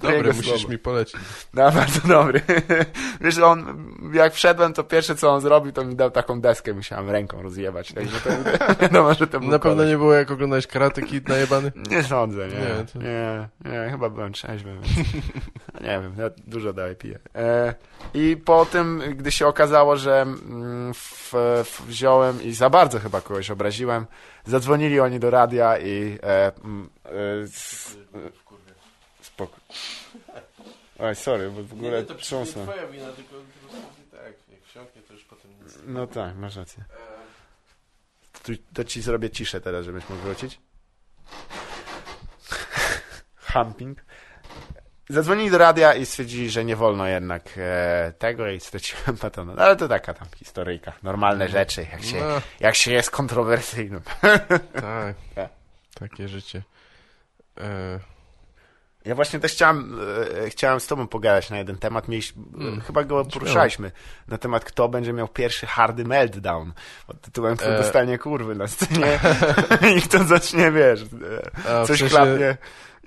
[0.01, 1.21] To Dobry, musisz mi polecić.
[1.53, 2.41] No, bardzo dobry.
[3.21, 7.09] Wiesz, on, jak wszedłem, to pierwsze co on zrobił, to mi dał taką deskę, musiałem
[7.09, 7.93] ręką rozjebać.
[7.93, 8.29] Także to
[8.81, 9.89] wiadomo, że to Na pewno koleś.
[9.89, 11.71] nie było jak oglądałeś Karate Kid najebany?
[11.91, 12.53] Nie sądzę, nie.
[12.53, 13.49] Nie, Nie, to- nie,
[13.85, 14.77] nie, chyba byłem trzeźwy.
[15.81, 17.19] Nie wiem, ja dużo dalej piję.
[17.35, 17.73] E,
[18.13, 23.21] I po tym, gdy się okazało, że mm, w, w, wziąłem i za bardzo chyba
[23.21, 24.05] kogoś obraziłem,
[24.45, 28.17] zadzwonili oni do radia i e, mm, e, s, e,
[29.21, 29.55] spoko.
[30.99, 32.63] Oj, sorry, bo w ogóle trząsnę.
[32.63, 33.35] twoja wina, tylko
[34.11, 35.77] tak, jak wsiąknie, to już potem nic.
[35.85, 36.83] No tak, masz rację.
[38.43, 40.59] To, to ci zrobię ciszę teraz, żebyś mógł wrócić.
[43.53, 44.05] Humping.
[45.09, 49.59] Zadzwonili do radia i stwierdzili, że nie wolno jednak e, tego i straciłem patonat.
[49.59, 50.93] Ale to taka tam historyjka.
[51.03, 54.01] Normalne rzeczy, jak się, No, jak się jest kontrowersyjnym.
[54.81, 55.49] tak, Tak.
[55.99, 56.63] takie życie.
[57.59, 57.99] E,
[59.05, 59.99] Ja właśnie też chciałem,
[60.45, 62.07] e, chciałem z tobą pogadać na jeden temat.
[62.07, 63.91] Mieliśmy, Mm, chyba go poruszaliśmy
[64.27, 66.73] na temat, kto będzie miał pierwszy hardy meltdown.
[67.07, 67.77] Pod tytułem, kto E.
[67.77, 69.19] dostanie kurwy na scenie
[69.97, 72.57] i kto zacznie, wiesz, e, A, coś sensie- klapnie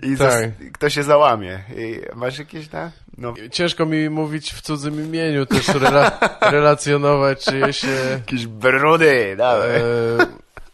[0.02, 0.50] i Tak.
[0.72, 1.58] kto się załamie.
[1.76, 2.90] I masz jakieś, tak?
[3.18, 7.88] No, Ciężko mi mówić w cudzym imieniu, też rela relacjonować, czy się...
[8.10, 9.76] jakieś brudy, dawaj.
[9.76, 9.82] E,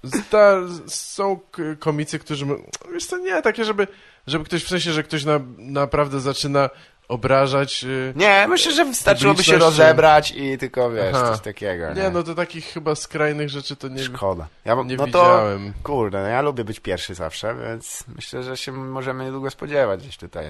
[0.03, 0.57] zda,
[0.87, 1.41] są
[1.79, 2.47] komicy, którzy...
[2.93, 3.87] Wiesz co, nie, takie, żeby,
[4.27, 6.71] żeby ktoś, w sensie, że ktoś na, naprawdę zaczyna
[7.09, 7.85] obrażać...
[7.85, 11.31] e, Nie, myślę, że wystarczyłoby się rozebrać i tylko, wiesz, Aha.
[11.33, 11.93] coś takiego.
[11.95, 14.47] Nie, no to takich chyba skrajnych rzeczy to nie, Szkoda.
[14.65, 15.73] Ja, nie no to, widziałem.
[15.83, 20.17] kurde, no ja lubię być pierwszy zawsze, więc myślę, że się możemy niedługo spodziewać gdzieś
[20.17, 20.47] tutaj.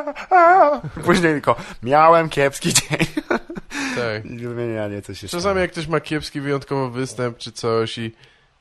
[1.04, 2.98] Później tylko, miałem kiepski dzień.
[3.96, 4.24] Tak.
[4.30, 5.36] I wymienianie coś jeszcze.
[5.38, 8.14] Czasami jak ktoś ma kiepski wyjątkowo występ czy coś i,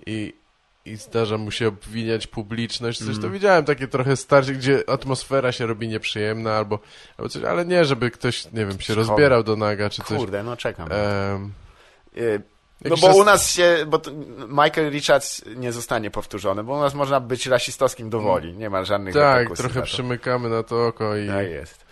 [0.06, 0.34] i,
[0.86, 3.22] i zdarza mu się obwiniać publiczność, coś, Mm.
[3.22, 6.80] to widziałem takie trochę starcie, gdzie atmosfera się robi nieprzyjemna albo,
[7.18, 9.00] albo coś, ale nie, żeby ktoś, nie wiem, się Szkoda.
[9.08, 10.18] rozbierał do naga czy coś.
[10.18, 10.90] Kurde, no czekam.
[12.18, 12.42] Y,
[12.86, 14.02] No bo u nas się, bo
[14.48, 18.54] Michael Richards nie zostanie powtórzony, bo u nas można być rasistowskim do woli.
[18.54, 19.86] Nie ma żadnych tak, trochę to.
[19.86, 21.28] przymykamy na to oko i...
[21.28, 21.86] Tak jest.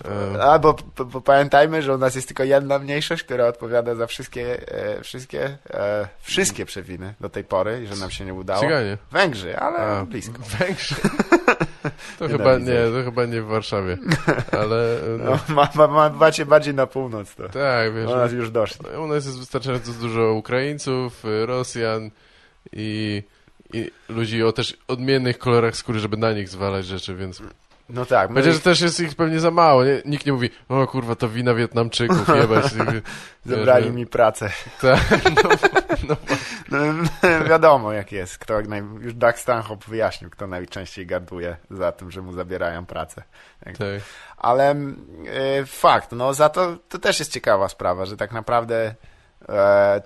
[0.00, 0.42] Przy- E.
[0.42, 4.68] A, bo, bo, pamiętajmy, że u nas jest tylko jedna mniejszość, która odpowiada za wszystkie,
[4.68, 8.60] e, wszystkie, e, wszystkie przewiny do tej pory i że nam się nie udało.
[8.60, 8.98] Cyganie.
[9.12, 10.38] Węgrzy, ale A, blisko.
[10.58, 10.94] Węgrzy.
[12.18, 13.98] To chyba nie, to chyba nie w Warszawie.
[14.52, 17.48] Ale no, No, ma, ma, ma, macie bardziej na północ to.
[17.48, 18.10] tak, wiesz.
[18.10, 18.86] U nas już doszli.
[18.96, 22.10] U nas jest wystarczająco dużo Ukraińców, y, Rosjan
[22.72, 23.22] i,
[23.72, 27.42] i ludzi o też odmiennych kolorach skóry, żeby na nich zwalać rzeczy, więc...
[27.88, 30.02] No tak, my Chociaż też jest ich pewnie za mało, nie?
[30.04, 32.64] Nikt nie mówi, o kurwa, to wina Wietnamczyków, jebać.
[33.44, 34.50] zabrali mi pracę.
[34.80, 35.00] Tak,
[35.42, 35.50] no,
[36.08, 36.16] no,
[36.70, 36.78] No,
[37.48, 38.38] wiadomo jak jest.
[38.38, 38.82] Kto naj...
[39.00, 43.22] Już Doug Stanhope wyjaśnił, kto najczęściej garduje za tym, że mu zabierają pracę.
[43.64, 43.74] tak.
[44.36, 45.06] Ale mm,
[45.60, 48.94] e, fakt, no za to, to też jest ciekawa sprawa, że tak naprawdę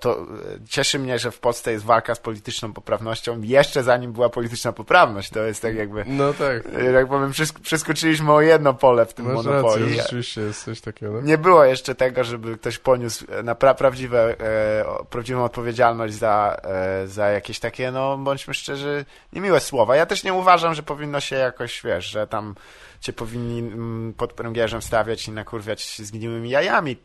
[0.01, 0.25] to e,
[0.69, 5.31] cieszy mnie, że w Polsce jest walka z polityczną poprawnością jeszcze zanim była polityczna poprawność.
[5.31, 9.27] To jest tak jakby, No tak, e, jak powiem, przeskoczyliśmy o jedno pole w tym
[9.27, 9.85] masz monopolii.
[9.87, 11.13] rację, rzeczywiście jest coś takiego.
[11.13, 11.21] No.
[11.21, 16.57] Nie było jeszcze tego, żeby ktoś poniósł e, na pra prawdziwe, e, prawdziwą odpowiedzialność za,
[16.65, 19.97] e, za jakieś takie, no bądźmy szczerzy, niemiłe słowa.
[19.97, 22.55] Ja też nie uważam, że powinno się jakoś, wiesz, że tam
[23.01, 26.97] cię powinni mm, pod pręgierzem stawiać i nakurwiać zgniłymi jajami.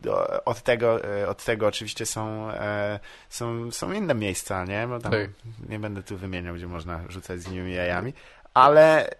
[0.44, 4.86] Od tego, e, od tego oczywiście są, e, są, są inne miejsca, nie?
[4.86, 5.30] Bo tam Tak.
[5.68, 8.12] nie będę tu wymieniał, gdzie można rzucać zgniłymi jajami.
[8.54, 9.10] Ale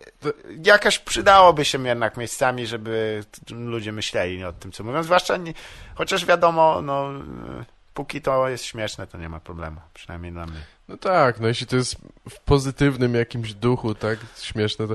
[0.64, 5.02] jakaś przydałoby się jednak miejscami, żeby ludzie myśleli o tym, co mówią.
[5.02, 5.54] Zwłaszcza, nie,
[5.94, 9.80] chociaż wiadomo, no, e, póki to jest śmieszne, to nie ma problemu.
[9.94, 10.60] Przynajmniej dla mnie.
[10.88, 11.96] No tak, no jeśli to jest
[12.30, 14.94] w pozytywnym jakimś duchu, tak, śmieszne, to...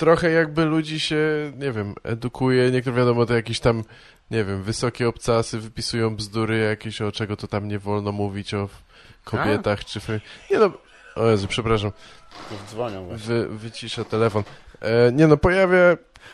[0.00, 3.84] Trochę jakby ludzi się, nie wiem, edukuje, niektóre wiadomo, to jakieś tam,
[4.30, 8.68] nie wiem, wysokie obcasy wypisują bzdury jakieś, o czego to tam nie wolno mówić, o
[9.24, 10.00] kobietach, czy...
[10.00, 10.70] fe- Nie no,
[11.16, 11.92] o Jezu, przepraszam,
[12.70, 13.26] Dzwonią właśnie.
[13.26, 14.42] wy, wyciszę telefon.
[14.80, 15.78] E, nie no, pojawia,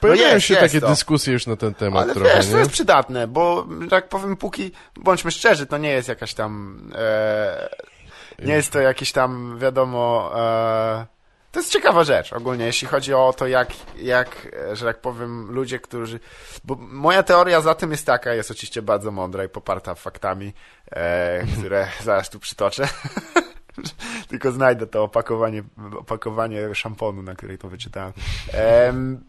[0.00, 0.88] pojawiają jest, się jest takie to.
[0.88, 2.59] dyskusje już na ten temat Ale trochę, wiesz, to nie?
[2.59, 7.68] jest przydatne, bo tak powiem, póki, bądźmy szczerzy, to nie jest jakaś tam, e,
[8.44, 11.15] nie jest to jakiś tam, wiadomo, e,
[11.57, 15.51] to jest ciekawa rzecz ogólnie, jeśli chodzi o to, jak, jak, e, że tak powiem,
[15.51, 16.21] ludzie, którzy,
[16.64, 20.53] bo moja teoria za tym jest taka, jest oczywiście bardzo mądra i poparta faktami,
[20.90, 22.88] e, które zaraz tu przytoczę.
[24.31, 25.62] Tylko znajdę to opakowanie,
[25.99, 28.12] opakowanie szamponu, na której to wyczytałem.
[28.53, 29.25] Em,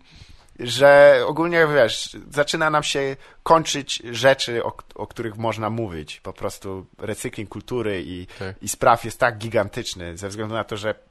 [0.59, 6.19] że ogólnie, wiesz, zaczyna nam się kończyć rzeczy, o, o których można mówić.
[6.19, 8.55] Po prostu recykling kultury i, Tak.
[8.61, 11.06] i spraw jest tak gigantyczny, ze względu na to, że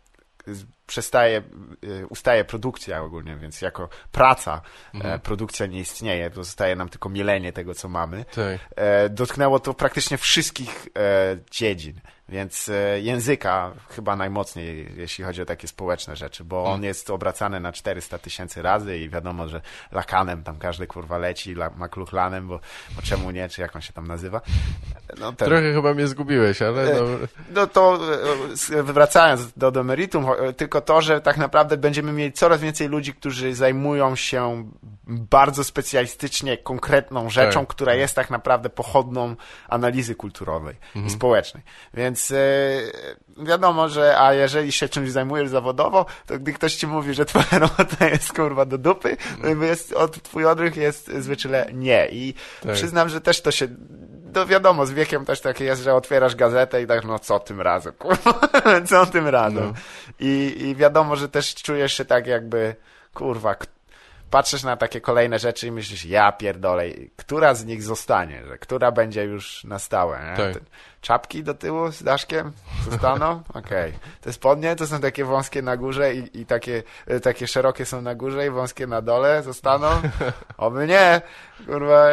[0.86, 1.42] przestaje,
[1.84, 4.60] y, ustaje produkcja ogólnie, więc jako praca
[4.94, 8.24] e, produkcja nie istnieje, to zostaje nam tylko mielenie tego, co mamy.
[8.24, 8.60] Tak.
[8.76, 15.44] E, dotknęło to praktycznie wszystkich e, dziedzin, więc e, języka chyba najmocniej, jeśli chodzi o
[15.44, 19.60] takie społeczne rzeczy, bo on jest obracany na 400 tysięcy razy i wiadomo, że
[19.92, 22.60] lakanem tam każdy kurwa leci, la, makluchlanem, bo,
[22.96, 24.40] bo czemu nie, czy jak on się tam nazywa.
[25.20, 27.02] No, ten, Trochę chyba mnie zgubiłeś, ale no,
[27.54, 27.98] no to
[28.72, 33.14] e, wracając do, do meritum, tylko to, że tak naprawdę będziemy mieli coraz więcej ludzi,
[33.14, 34.70] którzy zajmują się
[35.06, 39.36] bardzo specjalistycznie konkretną rzeczą, Tak, która jest tak naprawdę pochodną
[39.68, 41.06] analizy kulturowej Mhm.
[41.06, 41.62] i społecznej.
[41.94, 42.36] Więc e,
[43.44, 47.58] wiadomo, że a jeżeli się czymś zajmujesz zawodowo, to gdy ktoś ci mówi, że twoja
[47.68, 52.08] robota jest kurwa do dupy, to jakby jest, od, twój odruch jest zwyczajnie nie.
[52.08, 52.72] I Tak.
[52.72, 53.68] przyznam, że też to się
[54.34, 57.60] no wiadomo, z wiekiem też takie jest, że otwierasz gazetę i tak, no co tym
[57.60, 58.40] razem, kurwa,
[58.86, 59.64] co tym razem.
[59.66, 59.72] No.
[60.20, 62.74] I, I wiadomo, że też czujesz się tak jakby,
[63.14, 63.66] kurwa, k-
[64.30, 66.84] patrzysz na takie kolejne rzeczy i myślisz, ja pierdolę,
[67.16, 70.34] która z nich zostanie, że która będzie już na stałe?
[70.36, 70.62] Tak.
[71.00, 72.52] Czapki do tyłu z daszkiem
[72.90, 73.42] zostaną?
[73.54, 73.92] Okej.
[74.20, 78.02] Te spodnie to są takie wąskie na górze i, i takie, e, takie szerokie są
[78.02, 79.88] na górze i wąskie na dole zostaną?
[80.56, 81.20] Oby nie,
[81.66, 82.06] kurwa,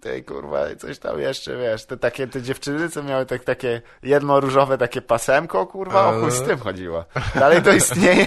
[0.00, 3.82] tej kurwa, i coś tam jeszcze, wiesz, te takie, te dziewczyny, co miały tak, takie
[4.02, 7.04] jedno różowe takie pasemko, kurwa, o chuj z tym chodziło.
[7.34, 8.26] Dalej to istnieje?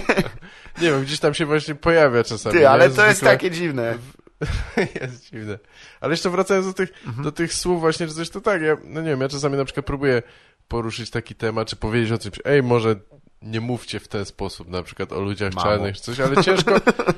[0.80, 2.54] Nie wiem, gdzieś tam się właśnie pojawia czasami.
[2.54, 2.70] Ty, nie?
[2.70, 3.94] ale to jest Zwykle- takie dziwne.
[5.00, 5.58] jest dziwne.
[6.00, 7.24] Ale jeszcze wracając do tych, Mhm.
[7.24, 9.64] do tych słów właśnie, czy coś, to tak, ja, no nie wiem, ja czasami na
[9.64, 10.22] przykład próbuję
[10.68, 12.96] poruszyć taki temat, czy powiedzieć o czymś, ej, może
[13.42, 15.66] nie mówcie w ten sposób, na przykład o ludziach Mamo.
[15.68, 17.12] czarnych, czy coś, ale ciężko, ciężko,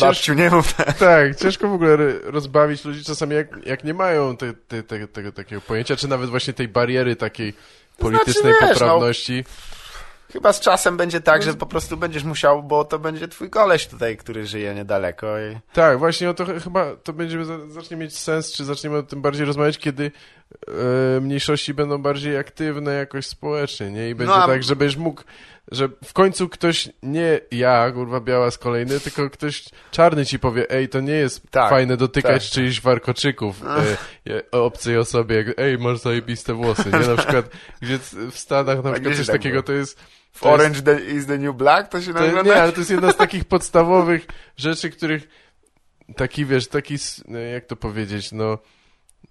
[0.00, 0.98] Babciu, nie mów tak.
[0.98, 5.32] tak, ciężko w ogóle rozbawić ludzi czasami, jak, jak nie mają te, te, te, tego
[5.32, 7.54] takiego pojęcia, czy nawet właśnie tej bariery takiej
[7.98, 9.44] politycznej wiesz, no, poprawności.
[10.32, 13.86] Chyba z czasem będzie tak, że po prostu będziesz musiał, bo to będzie twój koleś
[13.86, 15.58] tutaj, który żyje niedaleko i...
[15.72, 19.02] Tak, właśnie o to ch- chyba to będziemy za- zacznie mieć sens, czy zaczniemy o
[19.02, 20.10] tym bardziej rozmawiać, kiedy
[21.16, 24.10] e, mniejszości będą bardziej aktywne jakoś społecznie, nie?
[24.10, 25.22] I będzie a- tak, żebyś mógł,
[25.72, 30.70] że w końcu ktoś, nie ja, kurwa, biała z kolejny, tylko ktoś czarny ci powie,
[30.70, 32.52] ej, to nie jest Tak, fajne dotykać tak.
[32.54, 33.62] czyichś warkoczyków
[34.30, 37.06] e, obcej osobie, jak, ej, masz zajebiste włosy, nie?
[37.08, 37.50] Na przykład,
[37.82, 37.98] gdzie
[38.30, 39.62] w Stanach na przykład coś tak takiego było.
[39.62, 40.00] to jest...
[40.32, 42.42] W to jest- Orange the, is the New Black to się to, nazywa?
[42.42, 45.28] nie, ale to jest jedna z takich podstawowych rzeczy, których
[46.16, 46.96] taki, wiesz, taki,
[47.28, 48.58] no, jak to powiedzieć, no,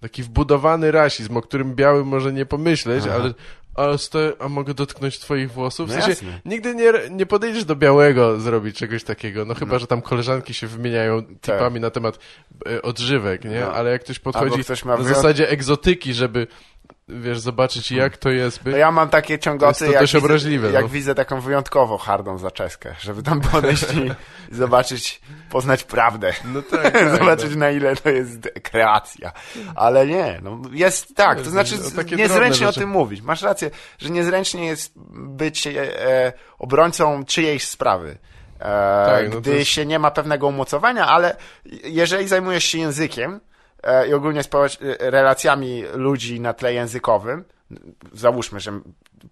[0.02, 3.16] taki wbudowany rasizm, o którym biały może nie pomyśleć, Aha.
[3.16, 3.34] ale
[3.76, 5.88] a, sto, a mogę dotknąć twoich włosów?
[5.90, 6.40] W No sensie, jasne.
[6.46, 10.68] nigdy nie, nie podejdziesz do białego zrobić czegoś takiego, no chyba, że tam koleżanki się
[10.68, 12.20] wymieniają tipami na temat
[12.72, 13.60] e, odżywek, nie?
[13.60, 13.74] No.
[13.74, 16.48] Ale jak ktoś podchodzi na wyjąt- zasadzie egzotyki, żeby,
[17.10, 18.65] wiesz, zobaczyć jak to jest.
[18.65, 20.89] No ja mam takie ciągoty, to jak, widzę, obraźliwe, jak no.
[20.89, 24.12] widzę taką wyjątkowo hardą zaczeskę, żeby tam podejść i
[24.56, 26.34] zobaczyć, poznać prawdę.
[26.45, 27.58] No tak, tak, zobaczyć no.
[27.58, 29.32] na ile to jest kreacja.
[29.76, 31.76] Ale nie, no jest tak, to Jest, znaczy
[32.17, 33.22] niezręcznie o tym mówić.
[33.22, 38.17] Masz rację, że niezręcznie jest być e, e, obrońcą czyjejś sprawy.
[38.60, 41.36] E, Tak, no gdy jest- się nie ma pewnego umocowania, ale
[41.84, 43.39] jeżeli zajmujesz się językiem
[44.10, 47.44] i ogólnie społecz- e, relacjami ludzi na tle językowym,
[48.13, 48.80] załóżmy, że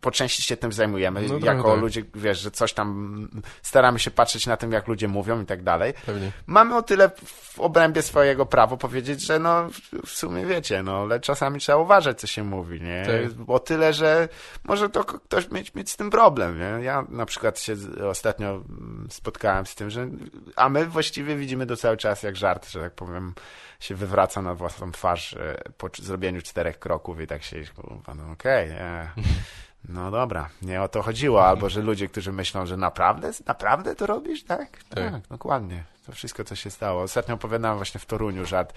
[0.01, 1.81] po części się tym zajmujemy, No jako tak.
[1.81, 3.27] ludzie, wiesz, że coś tam
[3.61, 5.93] staramy się patrzeć na tym, jak ludzie mówią i tak dalej.
[6.05, 6.31] Pewnie.
[6.47, 9.67] Mamy o tyle w obrębie swojego prawo powiedzieć, że no
[10.05, 13.03] w sumie wiecie, no ale czasami trzeba uważać, co się mówi, nie?
[13.05, 13.49] Tak.
[13.49, 14.29] O tyle, że
[14.63, 16.83] może to ktoś mieć, mieć z tym problem, nie?
[16.85, 17.75] Ja na przykład się
[18.09, 20.07] ostatnio mm, spotkałem z tym, że
[20.55, 23.33] a my właściwie widzimy to cały czas jak żart, że tak powiem,
[23.79, 28.31] się wywraca na własną twarz e, po zrobieniu czterech kroków i tak się, kurwa, no
[28.31, 29.09] okej, e,
[29.89, 34.05] no dobra, nie o to chodziło, albo że ludzie, którzy myślą, że naprawdę, naprawdę to
[34.07, 34.71] robisz, tak?
[34.89, 35.11] Tak.
[35.11, 35.83] Tak, dokładnie.
[36.05, 37.01] To wszystko, co się stało.
[37.01, 38.73] Ostatnio opowiadałem właśnie w Toruniu żart.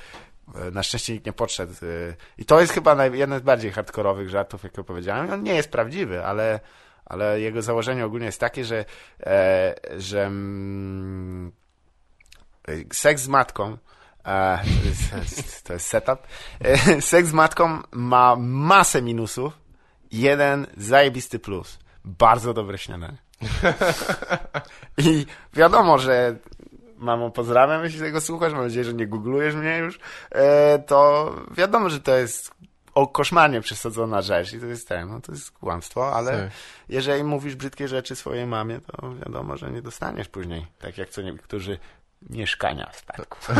[0.55, 1.73] E, Na szczęście nikt nie podszedł.
[1.73, 5.31] e, I to jest chyba jeden z bardziej hardkorowych żartów, jak opowiedziałem.
[5.33, 6.61] On nie jest prawdziwy, ale,
[7.05, 8.85] ale jego założenie ogólnie jest takie, że,
[9.99, 11.53] że mm,
[12.93, 13.77] seks z matką
[15.11, 16.19] to, jest, to jest setup.
[16.61, 19.53] E, seks z matką ma masę minusów
[20.13, 21.79] jeden zajebisty plus.
[22.05, 23.19] Bardzo dobre śniadanie.
[24.99, 26.37] I wiadomo, że
[26.99, 31.91] mamo pozdrawiam, jeśli tego słuchasz, mam nadzieję, że nie googlujesz mnie już, e, to wiadomo,
[31.91, 32.51] że to jest
[32.95, 36.51] o koszmarnie przesadzona rzecz i to jest ten, no to jest kłamstwo, ale Tak.
[36.89, 41.23] jeżeli mówisz brzydkie rzeczy swojej mamie, to wiadomo, że nie dostaniesz później, tak jak co
[41.23, 41.79] niektórzy
[42.31, 43.39] mieszkania w spadku.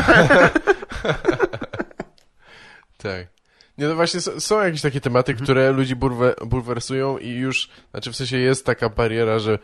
[2.97, 3.27] Tak.
[3.77, 8.15] Nie, no właśnie są jakieś takie tematy, które ludzi bulwe, bulwersują i już, znaczy w
[8.15, 9.59] sensie jest taka bariera, że,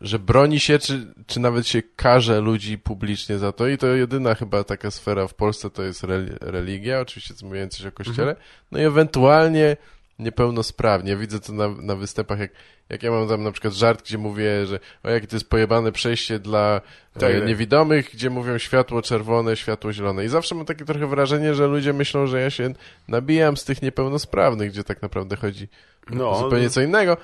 [0.00, 4.34] że broni się, czy, czy nawet się karze ludzi publicznie za to i to jedyna
[4.34, 8.36] chyba taka sfera w Polsce to jest rel- religia, oczywiście mówiąc coś o kościele,
[8.72, 9.76] no i ewentualnie
[10.18, 11.16] niepełnosprawnie.
[11.16, 12.50] Widzę to na, na występach, jak,
[12.88, 15.92] jak ja mam tam na przykład żart, gdzie mówię, że o jakie to jest pojebane
[15.92, 16.80] przejście dla
[17.12, 17.48] Tak, e, tak.
[17.48, 20.24] niewidomych, gdzie mówią światło czerwone, światło zielone.
[20.24, 22.74] I zawsze mam takie trochę wrażenie, że ludzie myślą, że ja się
[23.08, 25.68] nabijam z tych niepełnosprawnych, gdzie tak naprawdę chodzi
[26.10, 27.16] No, zupełnie co innego.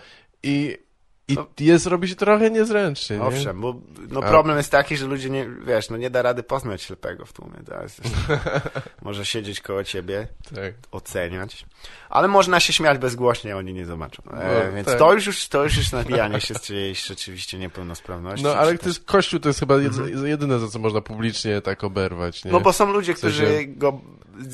[0.43, 0.79] I,
[1.33, 1.47] i No.
[1.61, 3.23] jest, robi się trochę niezręcznie, nie?
[3.23, 3.75] Owszem, bo
[4.09, 7.25] no, A- problem jest taki, że ludzie nie, wiesz, no nie da rady poznać ślepego
[7.27, 7.57] w tłumie.
[7.83, 8.01] Jest,
[9.03, 10.75] może siedzieć koło ciebie, Tak.
[10.91, 11.67] oceniać,
[12.11, 14.23] ale można się śmiać bezgłośnie, oni nie zobaczą.
[14.33, 14.99] E, No, więc tak.
[14.99, 18.45] to, już, już, to już jest nabijanie się z czyjejś rzeczywiście niepełnosprawności.
[18.45, 19.93] No, ale to jest, Kościół to jest chyba jed,
[20.25, 22.53] jedyne, za co można publicznie tak oberwać, nie?
[22.53, 24.01] No bo są ludzie, W sensie- którzy go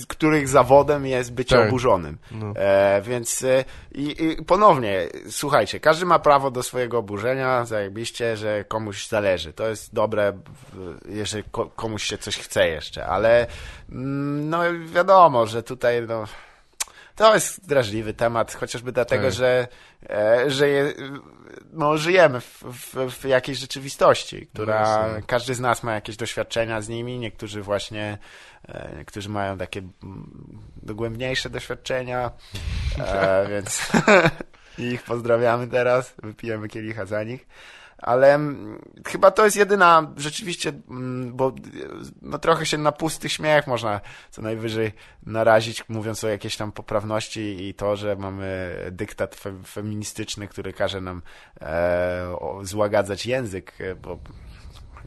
[0.08, 1.68] których zawodem jest bycie Tak.
[1.68, 2.18] oburzonym.
[2.30, 2.52] No.
[2.56, 8.64] E, więc e, i, i ponownie, słuchajcie, każdy ma prawo do swojego oburzenia, zajebiście, że
[8.64, 9.52] komuś zależy.
[9.52, 10.32] To jest dobre,
[11.08, 13.46] jeżeli ko, komuś się coś chce jeszcze, ale
[13.92, 16.24] mm, no wiadomo, że tutaj no,
[17.16, 19.32] to jest drażliwy temat, chociażby dlatego, Tak.
[19.32, 19.68] że,
[20.10, 20.94] e, że je,
[21.72, 25.22] no, żyjemy w, w, w jakiejś rzeczywistości, która jasne.
[25.26, 28.18] każdy z nas ma jakieś doświadczenia z nimi, niektórzy właśnie,
[28.68, 32.30] e, niektórzy mają takie mm, dogłębniejsze doświadczenia,
[32.98, 33.88] e, więc
[34.78, 37.46] ich pozdrawiamy teraz, wypijemy kielicha za nich.
[37.98, 41.52] Ale mm, chyba to jest jedyna rzeczywiście, mm, bo
[42.22, 44.92] no, trochę się na pusty śmiech można co najwyżej
[45.26, 51.00] narazić, mówiąc o jakiejś tam poprawności i to, że mamy dyktat fe, feministyczny, który każe
[51.00, 51.22] nam
[51.60, 54.18] e, złagadzać język, e, bo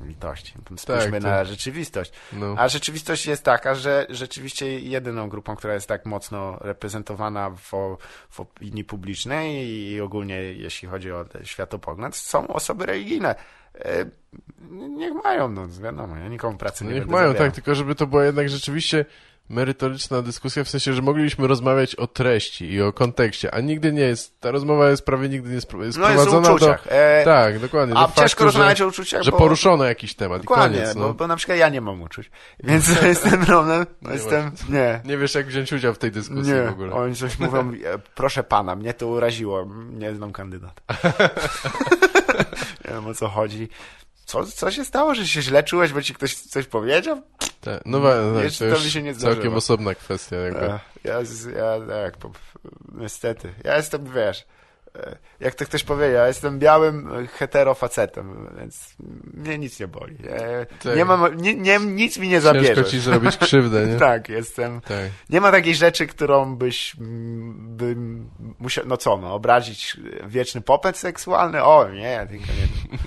[0.06, 0.54] litości.
[0.78, 1.48] Spójrzmy Tak, na tak.
[1.48, 2.12] rzeczywistość.
[2.34, 2.56] No.
[2.58, 7.72] A rzeczywistość jest taka, że rzeczywiście jedyną grupą, która jest tak mocno reprezentowana w,
[8.30, 13.36] w opinii publicznej i ogólnie jeśli chodzi o światopogląd, są osoby religijne.
[13.76, 14.06] E,
[14.72, 17.48] Niech mają, no wiadomo, ja nikomu pracy No nie niech mają, zabierał.
[17.48, 19.06] tak, tylko żeby to była jednak rzeczywiście
[19.50, 24.02] merytoryczna dyskusja, w sensie, że moglibyśmy rozmawiać o treści i o kontekście, a nigdy nie
[24.02, 26.76] jest, ta rozmowa jest prawie nigdy nie jest No jest sprowadzona do...
[26.90, 27.96] E, Tak, dokładnie.
[27.98, 29.38] a do ciężko faktu, rozmawiać że, o uczuciach, że bo...
[29.38, 31.14] poruszono jakiś temat Dokładnie, i koniec, bo, no.
[31.14, 32.32] bo na przykład ja nie mam uczuć.
[32.64, 33.86] Więc to jest ten problem.
[34.02, 35.02] Nie jestem, nie.
[35.06, 36.94] Nie wiesz, jak wziąć udział w tej dyskusji Nie, w ogóle.
[36.94, 40.82] oni coś mówią, e, proszę pana, mnie to uraziło, nie znam kandydata.
[42.86, 43.70] nie wiem o co chodzi.
[44.30, 47.22] Co, co się stało, że się źle czułeś, bo ci ktoś coś powiedział?
[47.62, 49.56] Tak, no tak, Jeszcze to to już mi się nie całkiem zdarzyło.
[49.58, 50.66] osobna kwestia jakby.
[51.04, 51.14] Ja,
[51.58, 52.32] ja tak, po,
[52.92, 53.54] niestety.
[53.64, 54.46] Ja jestem, wiesz,
[54.96, 58.96] e, jak to ktoś powiedział, ja jestem białym e, heterofacetem, więc
[59.34, 60.18] mnie nic nie boli.
[60.30, 60.96] E, Tak.
[60.96, 62.86] Nie mam, nie, nie, nic mi nie Ciężko zabierze.
[62.86, 63.96] ci zrobić krzywdę, nie?
[63.96, 64.82] Tak, jestem.
[64.82, 65.10] Tak.
[65.30, 70.98] Nie ma takiej rzeczy, którą byś mm, bym musiał, no co, no, obrazić wieczny popęd
[70.98, 71.64] seksualny?
[71.64, 72.98] O, nie, tylko nie.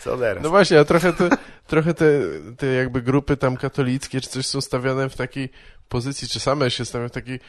[0.00, 0.42] Co teraz?
[0.42, 1.28] No właśnie, a trochę te,
[1.66, 2.20] trochę te,
[2.58, 5.48] te jakby grupy tam katolickie czy coś są stawiane w takiej
[5.88, 7.40] pozycji, czy same się stawiają w takiej,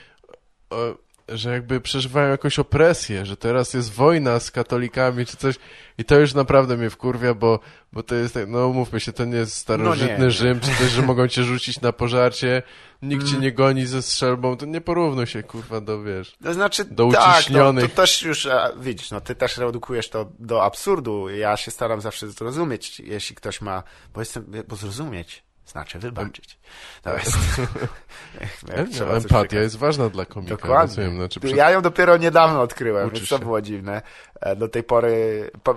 [1.34, 5.56] że jakby przeżywają jakąś opresję, że teraz jest wojna z katolikami czy coś
[5.98, 7.60] i to już naprawdę mnie wkurwia, bo,
[7.94, 10.32] bo to jest tak, no mówmy się, to nie jest starożytny No nie.
[10.32, 12.64] Rzym, czy coś, że mogą cię rzucić na pożarcie,
[13.02, 16.36] nikt cię nie goni ze strzelbą, to nie porównuj się kurwa do, wiesz.
[16.44, 17.90] To znaczy, Do tak, uciśnionych.
[17.90, 21.30] to też już, a, widzisz, no ty też redukujesz to do absurdu.
[21.30, 26.60] Ja się staram zawsze zrozumieć, jeśli ktoś ma, bo jestem, bo zrozumieć znaczy wybaczyć.
[27.02, 27.38] To jest,
[29.18, 30.96] Empatia jest ważna dla komika, Dokładnie.
[30.96, 31.56] rozumiem, znaczy przed...
[31.56, 34.02] Ja ją dopiero niedawno odkryłem, Uczysz więc to było dziwne.
[34.42, 35.76] E, Do tej pory pa, e,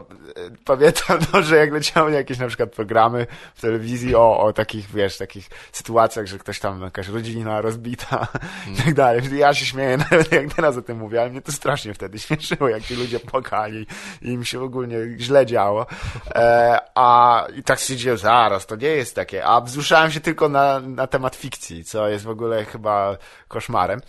[0.64, 5.18] pamiętam, no, że jak leciały jakieś na przykład programy w telewizji o, o takich, wiesz,
[5.18, 8.26] takich sytuacjach, że ktoś tam, jakaś rodzina rozbita
[8.72, 9.22] i tak dalej.
[9.36, 12.68] Ja się śmieję nawet jak teraz o tym mówię, ale mnie to strasznie wtedy śmieszyło,
[12.68, 13.86] jak ci ludzie płakali
[14.22, 15.86] i im się ogólnie źle działo.
[16.34, 19.44] E, a i tak stwierdziłem, zaraz, to nie jest takie.
[19.44, 23.16] A wzruszałem się tylko na, na temat fikcji, co jest w ogóle chyba
[23.48, 24.00] koszmarem.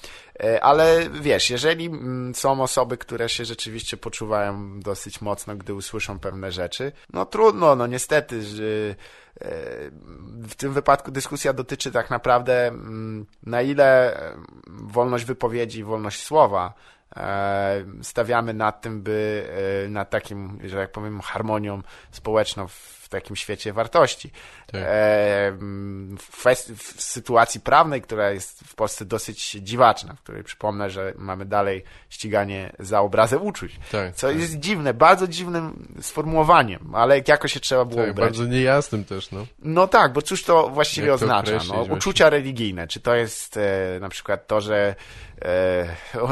[0.44, 6.20] E, Ale wiesz, jeżeli mm, są osoby, które się rzeczywiście poczuwają dosyć mocno, gdy usłyszą
[6.20, 8.96] pewne rzeczy, no trudno, no niestety, że e,
[10.48, 16.74] w tym wypadku dyskusja dotyczy tak naprawdę mm, na ile e, wolność wypowiedzi, wolność słowa
[18.02, 19.48] stawiamy nad tym, by
[19.86, 21.82] e, nad takim, że tak powiem, harmonią
[22.12, 24.32] społeczną w takim świecie wartości.
[24.72, 24.82] Tak.
[24.86, 24.86] E,
[26.20, 26.46] w,
[26.78, 31.84] w sytuacji prawnej, która jest w Polsce dosyć dziwaczna, w której przypomnę, że mamy dalej
[32.10, 33.80] ściganie za obrazę uczuć.
[33.92, 34.40] Tak, Co tak.
[34.40, 38.30] jest dziwne, bardzo dziwnym sformułowaniem, ale jakoś się trzeba było Tak, ubrać.
[38.30, 39.46] bardzo niejasnym też, no.
[39.60, 41.40] No tak, bo cóż to właściwie Jak to oznacza?
[41.50, 41.96] określić No, właśnie?
[41.96, 42.88] uczucia religijne.
[42.88, 44.96] Czy to jest e, na przykład to, że.
[45.42, 45.86] E,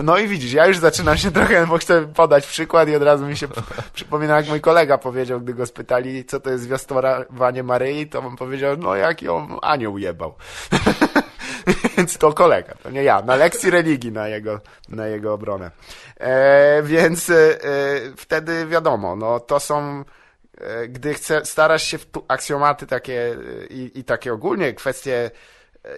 [0.04, 3.26] no i widzisz, ja już zaczynam się trochę, bo chcę podać przykład i od razu
[3.26, 3.48] mi się
[3.94, 8.36] przypomina, jak mój kolega powiedział, gdy go spytali, co to jest zwiastowanie Maryi, to on
[8.36, 10.34] powiedział, no jak ją anioł jebał.
[11.98, 13.22] Więc to kolega, to nie ja.
[13.22, 14.60] Na lekcji religii na jego,
[14.90, 15.72] na jego obronę.
[16.20, 17.34] E, więc e,
[18.18, 20.04] wtedy wiadomo, no to są
[20.58, 25.32] e, gdy chce, starasz się w aksjomaty takie e, i, i takie ogólnie kwestie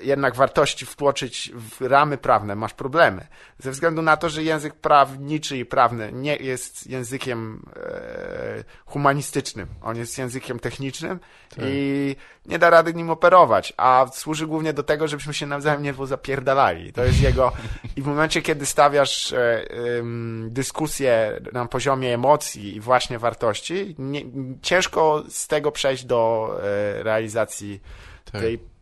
[0.01, 3.27] jednak wartości wtłoczyć w ramy prawne, masz problemy.
[3.59, 9.67] Ze względu na to, że język prawniczy i prawny nie jest językiem e, humanistycznym.
[9.81, 11.19] On jest językiem technicznym
[11.57, 12.15] i
[12.45, 16.93] nie da rady nim operować, a służy głównie do tego, żebyśmy się nawzajem nie zapierdalali.
[16.93, 17.51] To jest jego...
[17.97, 19.65] I w momencie, kiedy stawiasz e,
[19.97, 24.21] ym, dyskusję na poziomie emocji i właśnie wartości, nie,
[24.61, 27.81] ciężko z tego przejść do e, realizacji
[28.31, 28.41] Tak.
[28.41, 28.74] tej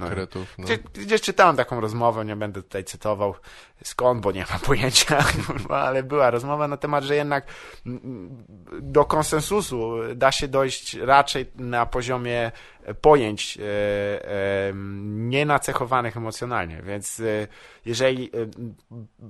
[0.00, 0.54] konkretów.
[0.58, 0.64] No.
[0.64, 3.34] Gdzie, gdzieś czytałem taką rozmowę, nie będę tutaj cytował
[3.84, 5.24] skąd, bo nie mam pojęcia,
[5.68, 7.46] ale była rozmowa na temat, że jednak
[7.86, 8.44] mm,
[8.80, 12.52] do konsensusu da się dojść raczej na poziomie
[13.00, 14.72] pojęć e, e,
[15.04, 17.46] nienacechowanych emocjonalnie, więc e,
[17.84, 18.30] jeżeli e,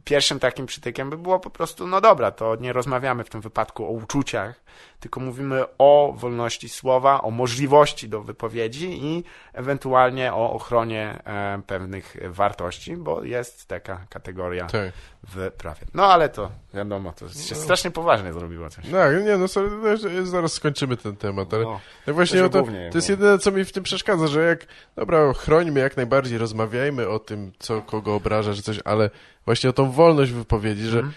[0.04, 3.84] pierwszym takim przytykiem by było po prostu, no dobra, to nie rozmawiamy w tym wypadku
[3.86, 4.60] o uczuciach,
[5.00, 12.16] tylko mówimy o wolności słowa, o możliwości do wypowiedzi i ewentualnie o ochronie e, pewnych
[12.30, 14.92] wartości, bo jest taka kategoria Tak.
[15.28, 15.80] w prawie.
[15.94, 18.84] No ale to wiadomo, to się strasznie poważnie zrobiło coś.
[18.88, 19.46] No, nie, no
[19.82, 21.80] no, zaraz skończymy ten temat, ale No.
[22.06, 25.32] tak właśnie to to, to jest jedyne, co mi w tym przeszkadza, że jak, dobra,
[25.32, 29.10] chrońmy jak najbardziej, rozmawiajmy o tym, co kogo obraża, czy coś, ale
[29.44, 31.14] właśnie o tą wolność wypowiedzi, że Mhm.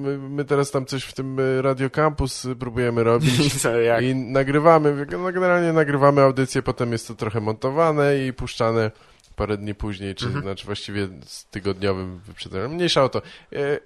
[0.00, 3.70] my, my teraz tam coś w tym y, Radio Campus y, próbujemy robić I co,
[4.00, 8.90] i nagrywamy, no generalnie nagrywamy audycję, potem jest to trochę montowane i puszczane
[9.36, 10.42] parę dni później, czy Mhm.
[10.44, 12.70] znaczy właściwie z tygodniowym wyprzedzeniem.
[12.74, 13.22] Mniejsza o to.
[13.52, 13.78] E,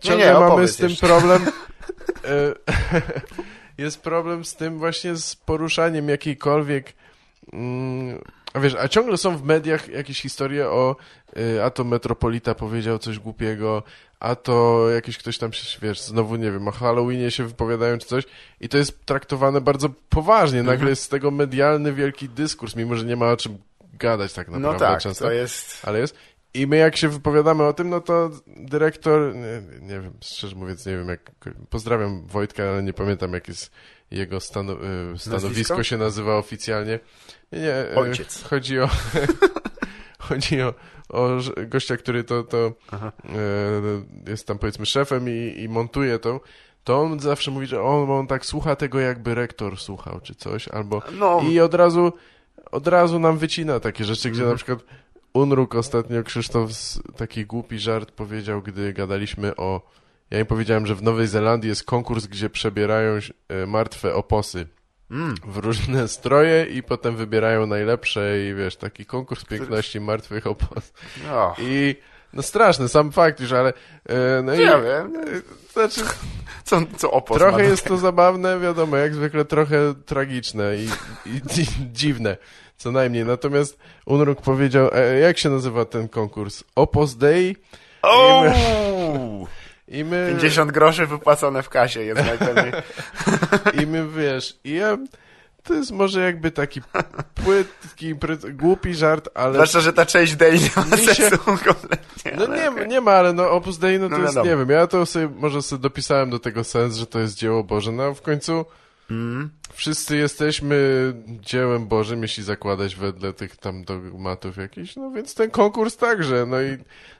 [0.00, 1.06] ciągle nie, mamy opowiedz z tym jeszcze.
[1.06, 1.46] problem.
[3.78, 6.92] Jest problem z tym właśnie z poruszaniem jakiejkolwiek.
[7.52, 8.18] Mm,
[8.54, 10.96] a wiesz, a ciągle są w mediach jakieś historie o
[11.38, 13.82] y, a to Metropolita powiedział coś głupiego,
[14.20, 18.06] a to jakiś ktoś tam się, wiesz, znowu nie wiem, o Halloweenie się wypowiadają czy
[18.06, 18.24] coś
[18.60, 20.58] i to jest traktowane bardzo poważnie.
[20.58, 20.88] Nagle Mhm.
[20.88, 23.58] jest z tego medialny wielki dyskurs, mimo że nie ma o czym
[23.92, 25.80] gadać tak naprawdę No tak, często to jest...
[25.84, 26.16] ale jest.
[26.54, 30.86] I my jak się wypowiadamy o tym, no to dyrektor, nie, nie wiem, szczerze mówiąc,
[30.86, 31.30] nie wiem jak,
[31.70, 33.70] pozdrawiam Wojtka, ale nie pamiętam jak jest
[34.18, 34.76] jego stano, y,
[35.18, 35.82] stanowisko Nazwisko?
[35.82, 36.98] się nazywa oficjalnie.
[37.52, 38.42] Nie, y, Ojciec.
[38.44, 38.88] chodzi o,
[40.28, 40.74] chodzi o,
[41.08, 41.28] o
[41.66, 42.72] gościa, który to, to
[44.26, 46.40] y, jest tam powiedzmy szefem i, i montuje to,
[46.84, 50.68] to on zawsze mówi, że on, on tak słucha tego jakby rektor słuchał, czy coś,
[50.68, 52.12] albo No, i od razu,
[52.70, 54.50] od razu nam wycina takie rzeczy, gdzie Mhm.
[54.50, 54.78] na przykład
[55.34, 56.70] Unruk ostatnio, Krzysztof,
[57.16, 59.80] taki głupi żart powiedział, gdy gadaliśmy o...
[60.30, 63.18] Ja im powiedziałem, że w Nowej Zelandii jest konkurs, gdzie przebierają
[63.48, 64.66] e, martwe oposy
[65.10, 70.92] mm, w różne stroje i potem wybierają najlepsze i wiesz, taki konkurs piękności martwych opos.
[71.26, 71.54] no.
[71.58, 71.96] I
[72.32, 73.72] no straszny sam fakt już, ale
[74.08, 75.22] e, no i, Ja wiem, e,
[75.72, 76.00] znaczy,
[76.64, 80.84] co, co opos Trochę jest to zabawne, wiadomo, jak zwykle trochę tragiczne i,
[81.26, 82.36] i, i dziwne,
[82.76, 83.24] co najmniej.
[83.24, 86.64] Natomiast Unruk powiedział, jak się nazywa ten konkurs?
[86.74, 87.56] Opus Dei
[88.02, 88.44] O!
[89.88, 92.72] I my, 50 groszy wypłacone w kasie jest najpewniej.
[93.82, 94.98] i my wiesz, i ja,
[95.62, 96.80] to jest może jakby taki
[97.34, 98.14] płytki,
[98.52, 99.52] głupi żart, ale...
[99.54, 102.32] Zwłaszcza, że ta część day nie ma się- sensu kompletnie.
[102.38, 102.88] No nie, okej.
[102.88, 104.50] nie ma, ale no Opus Dei, no to No jest, wiadomo.
[104.50, 107.64] nie wiem, ja to sobie, może sobie dopisałem do tego sens, że to jest dzieło
[107.64, 108.64] Boże, no w końcu
[109.10, 109.50] Mm.
[109.72, 110.76] wszyscy jesteśmy
[111.26, 116.62] dziełem Bożym, jeśli zakładać wedle tych tam dogmatów jakichś, no więc ten konkurs także, no
[116.62, 116.70] i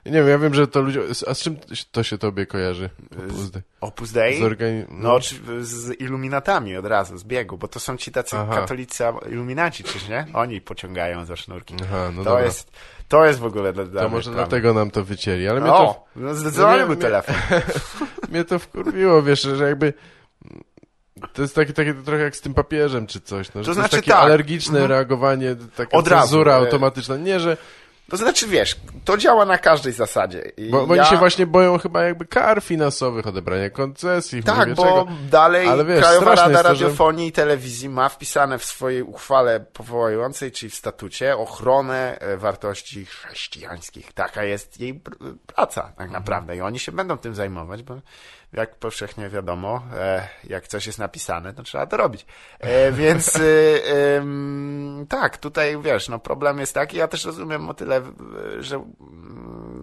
[0.05, 1.57] nie wiem, ja wiem, że to ludzie, a z czym
[1.91, 2.89] to się tobie kojarzy?
[3.17, 3.61] Opus Dei?
[3.81, 4.39] Opus Dei?
[4.39, 4.85] Z organi...
[4.89, 8.55] No, czy- z iluminatami od razu, z biegu, bo to są ci tacy Aha.
[8.55, 10.25] katolicy iluminaci, czyż nie?
[10.33, 11.75] Oni pociągają za sznurki.
[11.83, 12.45] Aha, no to, dobra.
[12.45, 12.71] jest,
[13.07, 15.77] to jest w ogóle dla, dla to może dlatego nam to wycięli, ale mnie to,
[15.89, 17.35] O, no zdecydowanie No był mnie- telefon.
[18.31, 19.93] mnie to wkurwiło, wiesz, że jakby
[21.33, 23.95] to jest takie, takie trochę jak z tym papieżem czy coś, no, że to, znaczy
[23.95, 24.23] jest takie tak.
[24.23, 24.91] alergiczne Mhm.
[24.91, 27.57] reagowanie, taka Od razu, cenzura e- automatyczna, nie, że
[28.09, 30.51] To znaczy, wiesz, to działa na każdej zasadzie.
[30.57, 31.01] I Bo, bo ja...
[31.01, 35.07] oni się właśnie boją chyba jakby kar finansowych, odebrania koncesji, Tak, bo czego.
[35.31, 39.59] dalej Ale wiesz, Krajowa Rada to, że- Radiofonii i Telewizji ma wpisane w swojej uchwale
[39.59, 44.13] powołującej, czyli w statucie, ochronę e, wartości chrześcijańskich.
[44.13, 47.95] Taka jest jej pr- praca tak naprawdę i oni się będą tym zajmować, bo
[48.55, 52.25] jak powszechnie wiadomo, e, jak coś jest napisane, to trzeba to robić.
[52.59, 53.41] E, więc e,
[55.09, 58.01] tak, tutaj wiesz, no problem jest taki, ja też rozumiem o tyle,
[58.59, 58.85] że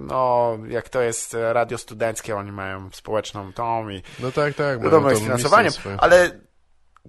[0.00, 4.82] no, jak to jest radio studenckie, oni mają społeczną tą i No tak, tak.
[4.82, 6.30] wiadomo, jest finansowaniem, ale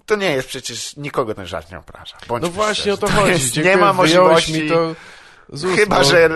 [0.05, 2.17] to nie jest przecież, nikogo ten żart nie obraża.
[2.41, 3.13] No właśnie o szczerzy.
[3.13, 3.31] to chodzi.
[3.31, 4.69] Jest, nie ma możliwości,
[5.75, 6.29] chyba że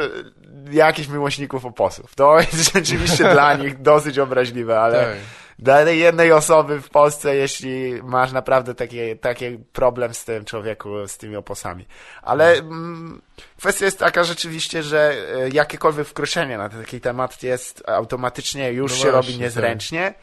[0.74, 2.15] jakichś miłośników oposów.
[2.15, 5.18] To jest rzeczywiście dla nich dosyć obraźliwe, ale Tak.
[5.59, 11.18] dla jednej osoby w Polsce, jeśli masz naprawdę taki, taki problem z tym człowieku, z
[11.18, 11.86] tymi oposami.
[12.22, 13.22] Ale mm,
[13.57, 18.97] kwestia jest taka rzeczywiście, że e, jakiekolwiek wkroczenie na taki temat jest automatycznie już No
[18.97, 20.13] się właśnie, robi niezręcznie.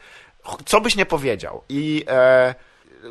[0.65, 1.63] Co byś nie powiedział.
[1.69, 2.55] I e,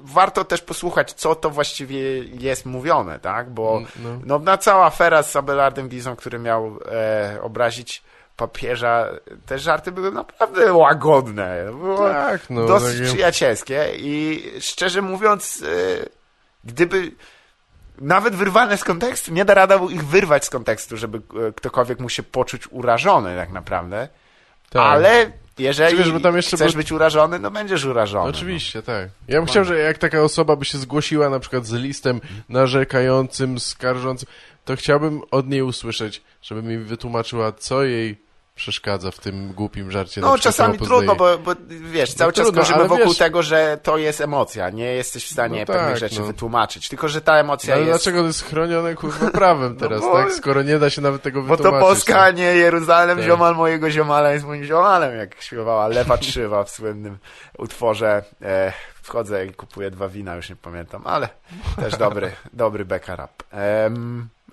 [0.02, 3.50] warto też posłuchać, co to właściwie jest mówione, tak?
[3.50, 4.08] Bo No.
[4.26, 8.02] no, na cała afera z Abelardem Bizą, który miał e, obrazić
[8.36, 9.08] papieża,
[9.46, 11.64] te żarty były naprawdę łagodne.
[11.70, 12.66] Było Tak, no.
[12.66, 16.06] dosyć takie- przyjacielskie i szczerze mówiąc, e,
[16.64, 17.12] gdyby
[17.98, 21.18] nawet wyrwane z kontekstu, nie da rada ich wyrwać z kontekstu, żeby
[21.48, 24.08] e, ktokolwiek mu się poczuć urażony tak naprawdę.
[24.70, 24.82] Tak.
[24.82, 28.30] Ale jeżeli Wiesz, bo tam jeszcze chcesz był- być urażony, no będziesz urażony.
[28.30, 29.08] Oczywiście, tak.
[29.28, 33.60] Ja bym chciał, że jak taka osoba by się zgłosiła na przykład z listem narzekającym,
[33.60, 34.28] skarżącym,
[34.64, 38.23] to chciałbym od niej usłyszeć, żeby mi wytłumaczyła, co jej
[38.54, 40.20] przeszkadza w tym głupim żarcie.
[40.20, 43.42] No, czasami trudno, bo, bo wiesz, cały No czas trudno, krążymy ale wokół wiesz- tego,
[43.42, 44.70] że to jest emocja.
[44.70, 46.26] Nie jesteś w stanie No pewnych tak, rzeczy no.
[46.26, 46.88] wytłumaczyć.
[46.88, 47.92] Tylko, że ta emocja Ale jest.
[47.92, 50.32] dlaczego to jest chronione, kurwa, prawem teraz, bo- tak?
[50.32, 51.80] Skoro nie da się nawet tego Bo wytłumaczyć.
[51.80, 53.26] to Polska, a nie Jeruzalem, Tak.
[53.26, 57.18] ziomal mojego ziomala jest moim ziomalem, jak śpiewała Lewa Trzywa w słynnym
[57.58, 58.24] utworze.
[58.42, 61.28] E, wchodzę i kupuję dwa wina, już nie pamiętam, ale
[61.76, 63.42] też dobry, dobry beka rap.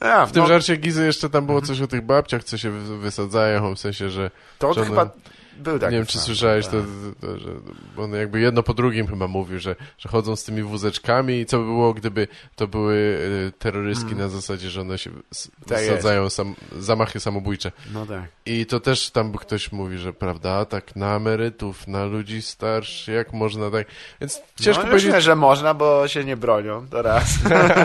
[0.02, 2.70] Ja, W tym no, żarcie Gizy jeszcze tam było coś o tych babciach, co się
[2.72, 5.10] wy- wysadzają, w sensie, że to że one- chyba
[5.58, 6.74] był taki nie wiem, czy słyszałeś, tak.
[6.74, 7.50] to, to, że,
[7.98, 11.58] on jakby jedno po drugim chyba mówił, że, że chodzą z tymi wózeczkami i co
[11.60, 15.24] by było, gdyby to były y, terrorystki na zasadzie, że one się Mm.
[15.68, 15.90] Tak jest.
[15.90, 17.72] wysadzają sam, zamachy samobójcze.
[17.94, 18.24] No tak.
[18.46, 23.34] I to też tam ktoś mówi, że prawda, tak na emerytów, na ludzi starszych, jak
[23.34, 23.88] można tak,
[24.22, 27.26] więc ciężko no, powiedzieć, Myślę, że można, bo się nie bronią, to raz.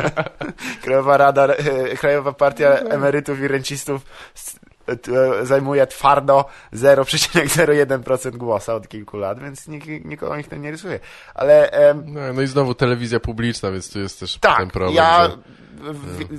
[0.82, 4.02] Krajowa Rada, e, Krajowa Partia Emerytów i Rencistów
[5.42, 11.00] zajmuje twardo 0,01% głosa od kilku lat, więc nik, nikogo nikt to nie rysuje.
[11.34, 14.94] Ale em, no, no i znowu telewizja publiczna, więc tu jest też ten tak, problem,
[14.94, 15.36] ja że...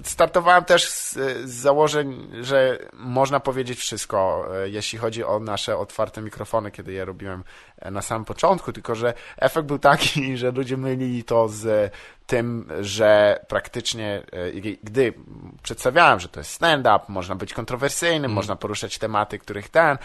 [0.03, 1.13] startowałem też z,
[1.45, 7.05] z założeń, że można powiedzieć wszystko, e, jeśli chodzi o nasze otwarte mikrofony, kiedy je
[7.05, 7.43] robiłem
[7.79, 11.93] e, na samym początku, tylko że efekt był taki, że ludzie mylili to z
[12.27, 14.51] tym, że praktycznie, e,
[14.83, 15.13] gdy
[15.63, 19.97] przedstawiałem, że to jest stand-up, można być kontrowersyjnym, można poruszać tematy, których ten,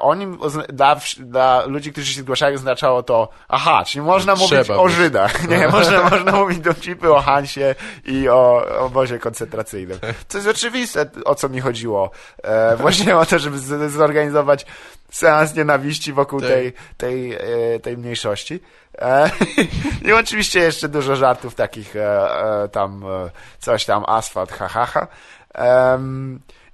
[0.00, 4.80] oni, ozna- dla, dla ludzi, którzy się zgłaszają, oznaczało to, aha, czyli można mówić Trzeba
[4.80, 4.94] o być.
[4.94, 9.98] Żydach, nie, można, można mówić dowcipy o Hansie i o obozie koncentracyjnym.
[10.28, 12.10] To jest oczywiste, o co mi chodziło.
[12.42, 13.58] E, właśnie o to, żeby
[13.90, 14.66] zorganizować
[15.10, 16.48] seans nienawiści wokół Tak.
[16.50, 18.60] tej, tej, e, tej mniejszości.
[18.98, 19.30] E,
[20.06, 24.86] I oczywiście jeszcze dużo żartów takich e, e, tam, e, coś tam, asfalt, ha, ha,
[24.86, 25.06] ha.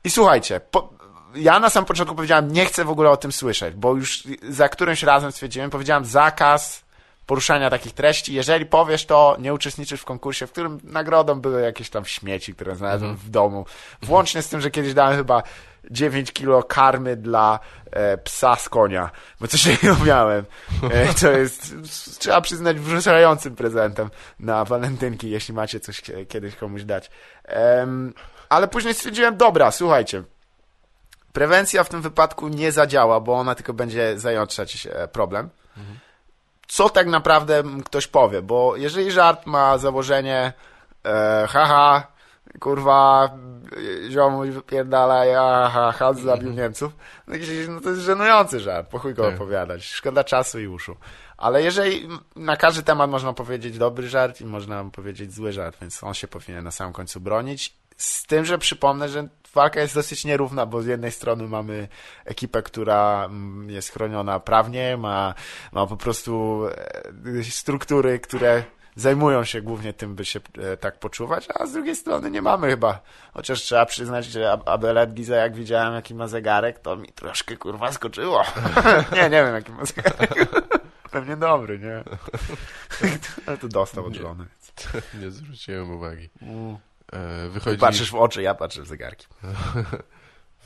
[0.05, 0.96] I słuchajcie, po,
[1.37, 4.69] ja na samym początku powiedziałem, nie chcę w ogóle o tym słyszeć, bo już za
[4.69, 6.87] którymś razem stwierdziłem, powiedziałem zakaz
[7.27, 8.35] poruszania takich treści.
[8.35, 12.77] Jeżeli powiesz to, nie uczestniczysz w konkursie, w którym nagrodą były jakieś tam śmieci, które
[12.77, 13.67] znalazłem w domu.
[14.03, 15.43] Włącznie z tym, że kiedyś dałem chyba
[15.91, 17.59] 9 kilo karmy dla
[17.91, 19.11] e, psa z konia,
[19.41, 20.45] bo coś takiego miałem.
[20.91, 21.75] E, to jest,
[22.19, 24.11] trzeba przyznać, wzruszającym prezentem
[24.41, 27.11] na walentynki, jeśli macie coś kie- kiedyś komuś dać.
[27.45, 28.15] Em,
[28.49, 30.23] ale później stwierdziłem, dobra, słuchajcie,
[31.37, 35.51] prewencja w tym wypadku nie zadziała, bo ona tylko będzie zajątrzać e, problem.
[36.67, 40.53] Co tak naprawdę ktoś powie, bo jeżeli żart ma założenie
[41.05, 42.07] e, haha,
[42.61, 43.31] kurwa,
[44.07, 46.93] e, ziomuś wypierdala, ja, ha, ha, zabił Niemców,
[47.27, 47.35] no,
[47.69, 49.35] no to jest żenujący żart, po chuj go Tak.
[49.35, 50.97] opowiadać, szkoda czasu i uszu.
[51.37, 56.05] Ale jeżeli na każdy temat można powiedzieć dobry żart i można powiedzieć zły żart, więc
[56.05, 57.77] on się powinien na samym końcu bronić.
[57.97, 61.89] Z tym, że przypomnę, że walka jest dosyć nierówna, bo z jednej strony mamy
[62.25, 65.35] ekipę, która mm, jest chroniona prawnie, ma,
[65.73, 66.63] ma po prostu
[67.39, 68.65] e, struktury, które
[68.97, 72.69] zajmują się głównie tym, by się e, tak poczuwać, a z drugiej strony nie mamy
[72.71, 73.01] chyba.
[73.35, 77.57] Chociaż trzeba przyznać, że Ab- Abelet Giza, jak widziałem, jaki ma zegarek, to mi troszkę
[77.57, 78.45] kurwa skoczyło.
[79.17, 80.35] nie, nie wiem, jaki ma zegarek.
[81.11, 82.05] Pewnie dobry, nie?
[83.47, 84.45] Ale to dostał od żony.
[85.21, 86.29] Nie zwróciłem uwagi.
[86.43, 86.77] Mm.
[87.13, 87.79] E, wychodzi...
[87.79, 89.27] patrzysz w oczy, ja patrzę w zegarki.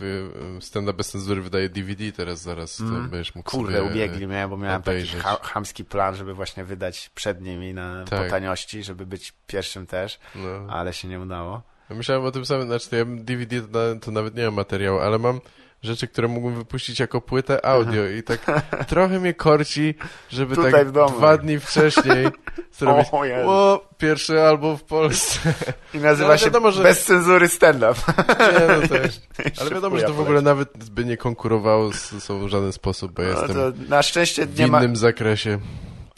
[0.00, 0.28] Wy,
[0.60, 3.08] stand-up bez cenzury wydaje DVD teraz zaraz, to Mm.
[3.10, 5.22] będziesz mógł Kurde, ubiegli mnie, bo miałem taki obejrzeć.
[5.22, 8.24] ha chamski plan, żeby właśnie wydać przed nimi na, Tak.
[8.24, 10.66] po taniości, żeby być pierwszym też, No.
[10.68, 11.62] ale się nie udało.
[11.90, 14.98] Ja myślałem o tym samym, znaczy to ja DVD to, to nawet nie mam materiału,
[14.98, 15.40] ale mam
[15.82, 18.40] rzeczy, które mógłbym wypuścić jako płytę audio i tak
[18.88, 19.94] trochę mnie korci,
[20.30, 22.26] żeby Tutaj tak dwa dni wcześniej
[22.78, 25.54] zrobić O o, pierwszy album w Polsce.
[25.94, 27.94] I nazywa No, się wiadomo, że- bez cenzury stand-up.
[28.38, 29.20] Nie, no też.
[29.60, 33.12] Ale wiadomo, że to w ogóle nawet by nie konkurowało z sobą w żaden sposób,
[33.12, 35.58] bo No jestem to na szczęście w nie ma, innym zakresie.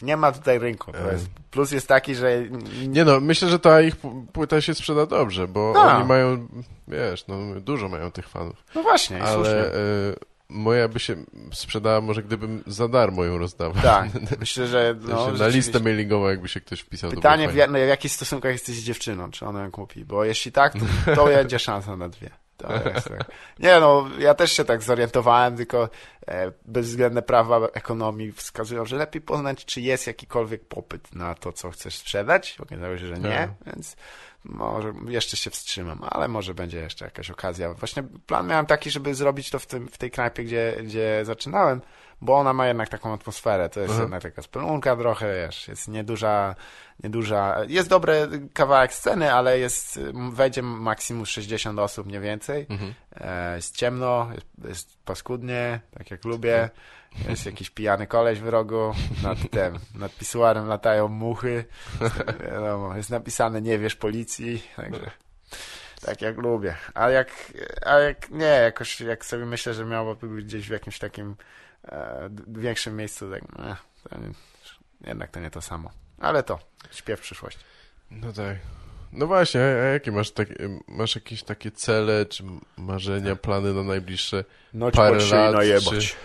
[0.03, 0.91] Nie ma tutaj rynku.
[0.91, 2.41] To jest, plus jest taki, że
[2.87, 3.95] Nie no, myślę, że ta ich
[4.33, 5.97] płyta się sprzeda dobrze, bo A.
[5.97, 6.47] oni mają,
[6.87, 8.65] wiesz, no dużo mają tych fanów.
[8.75, 9.53] no właśnie, słusznie.
[9.53, 10.15] Ale y,
[10.49, 11.15] moja by się
[11.53, 13.83] sprzedała może gdybym za darmo ją rozdawał.
[13.83, 17.11] Tak, myślę, że no, na listę mailingową jakby się ktoś wpisał.
[17.11, 20.51] Pytanie, w, no, w jakich stosunkach jesteś z dziewczyną, czy ona ją kupi, bo jeśli
[20.51, 22.29] tak, to, to będzie szansa na dwie.
[22.57, 23.03] Tak.
[23.59, 25.89] Nie no, ja też się tak zorientowałem, tylko
[26.27, 31.71] e, bezwzględne prawa ekonomii wskazują, że lepiej poznać, czy jest jakikolwiek popyt na to, co
[31.71, 32.57] chcesz sprzedać.
[32.59, 33.49] Okazało się, że nie, Tak.
[33.65, 33.95] więc
[34.43, 37.73] może jeszcze się wstrzymam, ale może będzie jeszcze jakaś okazja.
[37.73, 41.81] Właśnie plan miałem taki, żeby zrobić to w, tym, w tej knajpie, gdzie, gdzie zaczynałem,
[42.21, 43.69] bo ona ma jednak taką atmosferę.
[43.69, 44.01] To jest Aha.
[44.01, 46.55] jednak taka spelunka trochę, wiesz, jest nieduża,
[47.03, 49.99] nieduża, jest dobry kawałek sceny, ale jest,
[50.31, 52.65] wejdzie maksimum 60 osób, nie więcej.
[52.69, 52.93] Mhm.
[53.15, 56.69] E, jest ciemno, jest, jest paskudnie, tak jak lubię.
[57.29, 58.93] Jest jakiś pijany koleś w rogu,
[59.23, 61.65] nad tym, nad pisuarem latają muchy.
[62.51, 65.11] Wiadomo, jest napisane nie wiesz policji, także
[66.05, 66.75] tak jak lubię.
[66.93, 67.53] A jak,
[67.85, 71.35] a jak nie, jakoś jak sobie myślę, że miałoby być gdzieś w jakimś takim
[71.87, 73.77] e, d- większym miejscu, tak, eh,
[74.09, 74.29] to nie,
[75.07, 75.89] jednak to nie to samo.
[76.19, 76.59] Ale to,
[76.91, 77.59] śpiew przyszłości.
[78.11, 78.57] No tak.
[79.11, 80.55] No właśnie, a jakie masz, takie,
[80.87, 82.43] masz jakieś takie cele, czy
[82.77, 84.43] marzenia, plany na najbliższe?
[84.73, 85.89] Noć Parę lat, najebać.
[85.89, 86.15] czy-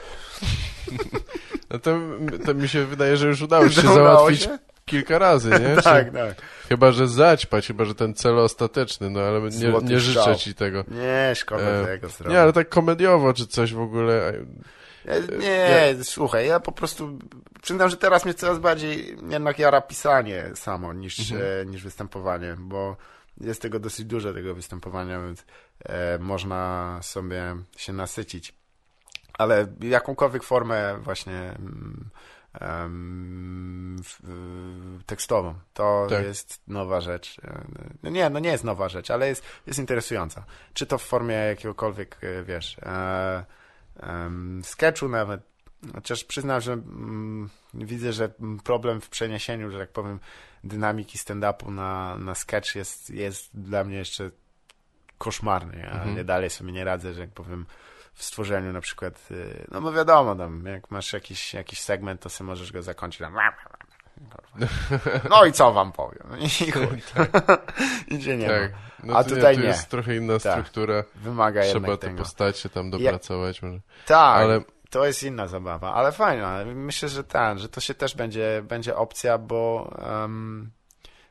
[1.71, 1.99] No to,
[2.47, 4.59] to mi się wydaje, że już udało się Udało załatwić się?
[4.85, 5.77] kilka razy, nie?
[5.83, 6.35] Tak, Czy, tak.
[6.69, 10.85] chyba, że zaćpać, chyba, że ten cel ostateczny, no ale nie, nie życzę ci tego.
[10.89, 12.33] Nie, szkoda E, tego zrobić.
[12.33, 14.33] Nie, ale tak komediowo, czy coś w ogóle.
[15.09, 17.19] E, Nie, słuchaj, ja po prostu
[17.63, 21.51] przyznam, że teraz mnie coraz bardziej jednak jara pisanie samo niż, Mhm.
[21.63, 22.97] e, niż występowanie, bo
[23.41, 25.45] jest tego dosyć dużo, tego występowania, więc
[25.85, 28.55] e, można sobie się nasycić.
[29.39, 32.11] Ale jakąkolwiek formę właśnie mm,
[32.61, 36.25] em, w- w- tekstową, to Tak.
[36.25, 37.37] jest nowa rzecz.
[37.45, 37.65] E,
[38.03, 40.45] No nie, no nie jest nowa rzecz, ale jest, jest interesująca.
[40.75, 43.45] Czy to w formie jakiegokolwiek, wiesz, e,
[44.01, 45.41] em, sketchu nawet.
[45.95, 48.31] Chociaż przyznam, że mm, widzę, że
[48.65, 50.21] problem w przeniesieniu, że tak powiem,
[50.65, 54.31] dynamiki stand-upu na, na sketch jest, jest dla mnie jeszcze
[55.19, 55.79] koszmarny.
[55.79, 56.17] Ja Mhm.
[56.17, 57.67] nie dalej sobie nie radzę, że jak powiem
[58.15, 62.29] w stworzeniu na przykład, y, no bo wiadomo, tam, jak masz jakiś, jakiś segment, to
[62.29, 63.35] sobie możesz go zakończyć tam.
[65.31, 66.27] No i co wam powiem?
[66.41, 67.03] I chuj.
[68.19, 68.73] Idzie nie Tak.
[69.05, 69.67] No A tutaj tu nie.
[69.67, 70.53] jest trochę inna Tak.
[70.53, 71.05] struktura.
[71.15, 72.19] Wymaga Trzeba te tego.
[72.19, 73.63] postacie tam dopracować.
[73.63, 73.79] Może.
[74.07, 74.61] Tak, Ale
[74.91, 76.65] to jest inna zabawa, ale fajna.
[76.75, 79.93] Myślę, że tak, że to się też będzie, będzie opcja, bo
[80.25, 80.71] em,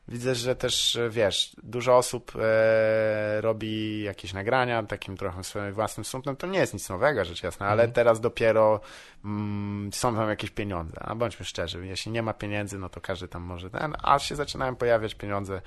[0.08, 6.06] widzę, że też, e, wiesz, dużo osób e, robi jakieś nagrania takim trochę swoim własnym
[6.06, 6.36] sumptem.
[6.36, 7.92] To nie jest nic nowego, rzecz jasna, ale Mhm.
[7.94, 8.80] teraz dopiero
[9.26, 11.00] mm, są tam jakieś pieniądze.
[11.00, 14.36] A bądźmy szczerzy, jeśli nie ma pieniędzy, no to każdy tam może ten, a się
[14.36, 15.62] zaczynają pojawiać pieniądze.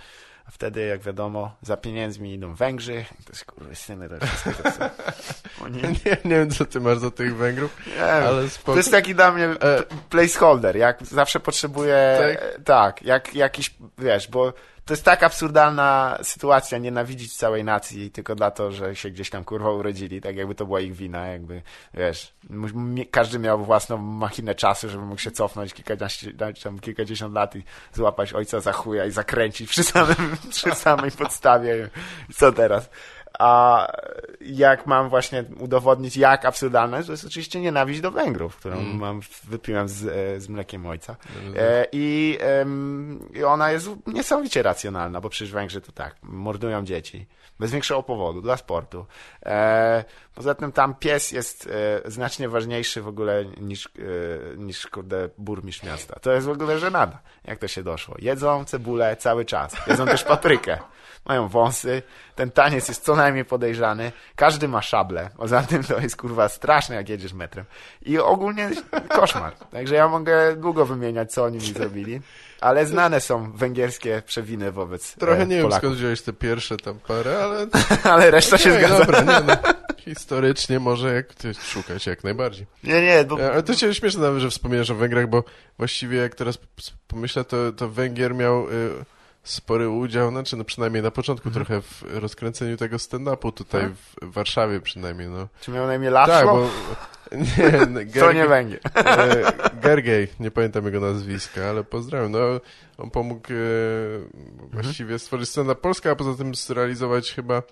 [0.47, 3.05] A wtedy, jak wiadomo, za pieniędzmi idą Węgrzy.
[3.24, 4.62] To jest kurwa syny to wszystko.
[5.61, 5.64] To.
[5.64, 5.82] Oni...
[6.06, 8.76] nie, nie wiem, co ty masz do tych Węgrów, ale To spoko.
[8.76, 9.82] jest taki dla mnie E.
[10.11, 12.64] placeholder, jak zawsze potrzebuję, Tak?
[12.64, 14.52] tak, jak jakiś, wiesz, bo
[14.84, 19.70] to jest tak absurdalna sytuacja, nienawidzić całej nacji tylko dlatego, że się gdzieś tam kurwa
[19.70, 21.62] urodzili, tak jakby to była ich wina, jakby,
[21.94, 22.32] wiesz,
[23.11, 26.32] każdy miał własną machinę czasu, żeby mógł się cofnąć kilkanaście,
[26.62, 31.90] tam kilkadziesiąt lat i złapać ojca za chuja i zakręcić przy, samym, przy samej podstawie.
[32.30, 32.90] I co teraz?
[33.39, 33.87] A
[34.41, 38.97] jak mam właśnie udowodnić, jak absurdalne, to jest oczywiście nienawiść do Węgrów, którą Mm.
[38.99, 41.16] mam, wypiłem z, e, z mlekiem ojca.
[41.57, 47.26] E, i, em, I ona jest niesamowicie racjonalna, bo przecież Węgrzy to tak, mordują dzieci.
[47.61, 49.07] Bez większego powodu, dla sportu.
[49.47, 50.05] E,
[50.35, 51.68] poza tym tam pies jest
[52.07, 53.91] e, znacznie ważniejszy w ogóle niż, e,
[54.57, 56.20] niż kurde, burmistrz miasta.
[56.20, 58.14] To jest w ogóle żenada, jak to się doszło.
[58.18, 59.76] Jedzą cebulę cały czas.
[59.87, 60.78] Jedzą też paprykę.
[61.31, 62.03] Mają wąsy.
[62.35, 64.12] Ten taniec jest co najmniej podejrzany.
[64.37, 65.31] Każdy ma szable.
[65.37, 67.64] Poza tym to jest kurwa straszne, jak jedziesz metrem.
[68.03, 68.70] I ogólnie
[69.09, 69.53] koszmar.
[69.55, 72.20] Także ja mogę długo wymieniać, co oni mi zrobili.
[72.61, 75.85] Ale znane są węgierskie przewiny wobec Trochę e, nie wiem, Polaków.
[75.85, 77.66] skąd wziąłeś te pierwsze tam parę, ale
[78.14, 78.99] Ale reszta się nie, zgadza.
[78.99, 79.57] dobra, nie, no.
[79.99, 81.26] Historycznie może jak
[81.62, 82.66] szukać jak najbardziej.
[82.85, 83.41] Nie, nie, bo...
[83.41, 85.45] E, Ale to się śmieszne nawet, że wspominasz o Węgrach, bo
[85.78, 86.59] właściwie jak teraz
[87.09, 88.91] pomyślę, to, to Węgier miał y,
[89.43, 91.66] spory udział, znaczy no przynajmniej na początku Mhm.
[91.66, 93.93] trochę w rozkręceniu tego stand-upu tutaj Tak?
[94.28, 95.49] w Warszawie przynajmniej, no.
[95.61, 96.34] Czy miał na imię Laszlo?
[96.34, 96.68] Tak, bo...
[97.59, 98.80] Nie, no, To nie Węgier.
[98.95, 102.32] e, Gergej, nie pamiętam jego nazwiska, ale pozdrawiam.
[102.32, 102.38] No,
[102.99, 103.57] on pomógł e,
[104.72, 107.62] właściwie stworzyć scenę polską, a poza tym zrealizować chyba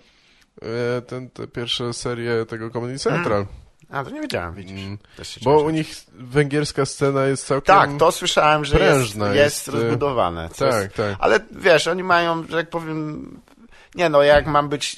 [0.61, 3.45] e, ten, te pierwsze serie tego Comedy Central.
[3.91, 4.81] A, to nie wiedziałem, widzisz.
[4.81, 4.97] Mm.
[5.41, 7.75] Bo u nich węgierska scena jest całkiem...
[7.75, 10.49] Tak, to słyszałem, że jest, prężna, jest, jest, y, rozbudowane.
[10.49, 11.15] Tak, jest, tak.
[11.19, 13.39] Ale wiesz, oni mają, że jak powiem...
[13.95, 14.95] Nie no, jak mam być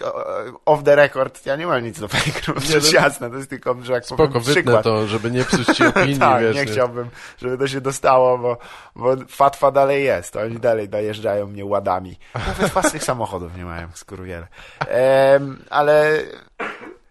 [0.66, 2.08] off the record, ja nie mam nic do
[2.56, 4.84] Nie, rzecz no- jasna, to jest tylko, że jak Spoko, powiem przykład.
[4.84, 6.56] to, żeby nie psuć ci opinii, tak, wiesz.
[6.56, 8.58] nie chciałbym, żeby to się dostało, bo,
[8.96, 12.20] bo fatwa dalej jest, oni dalej dojeżdżają mnie ładami.
[12.48, 14.48] Nawet własnych samochodów nie mają, skurwiele.
[14.80, 16.20] Em, ale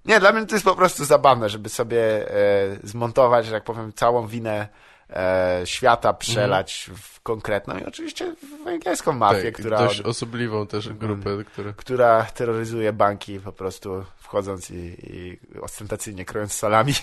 [0.05, 2.35] Nie, dla mnie to jest po prostu zabawne, żeby sobie e,
[2.83, 4.69] zmontować, że jak powiem, całą winę
[5.11, 8.35] e, świata przelać w konkretną i oczywiście
[8.65, 11.73] węgierską mafię, tak, która, dość osobliwą też grupę, która...
[11.73, 16.95] która terroryzuje banki po prostu wchodząc i, i ostentacyjnie krojąc salami.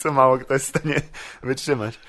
[0.00, 1.00] Co mało kto jest w stanie
[1.42, 1.98] wytrzymać.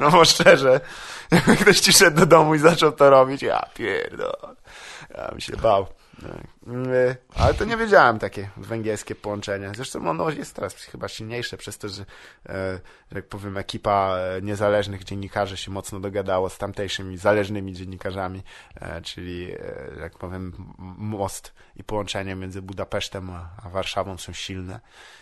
[0.00, 0.80] No bo szczerze,
[1.32, 4.56] jakby ktoś ci szedł do domu i zaczął to robić, ja pierdol.
[5.14, 5.86] Ja bym się bał.
[6.66, 9.72] Mm, Ale to nie wiedziałem takie węgierskie połączenie.
[9.76, 12.02] Zresztą ono jest teraz chyba silniejsze przez to, że,
[12.48, 12.80] e,
[13.12, 18.42] że jak powiem, ekipa e, niezależnych dziennikarzy się mocno dogadała z tamtejszymi zależnymi dziennikarzami,
[18.74, 19.54] e, czyli,
[20.00, 24.80] jak powiem, most i połączenie między Budapesztem a, Warszawą są silne.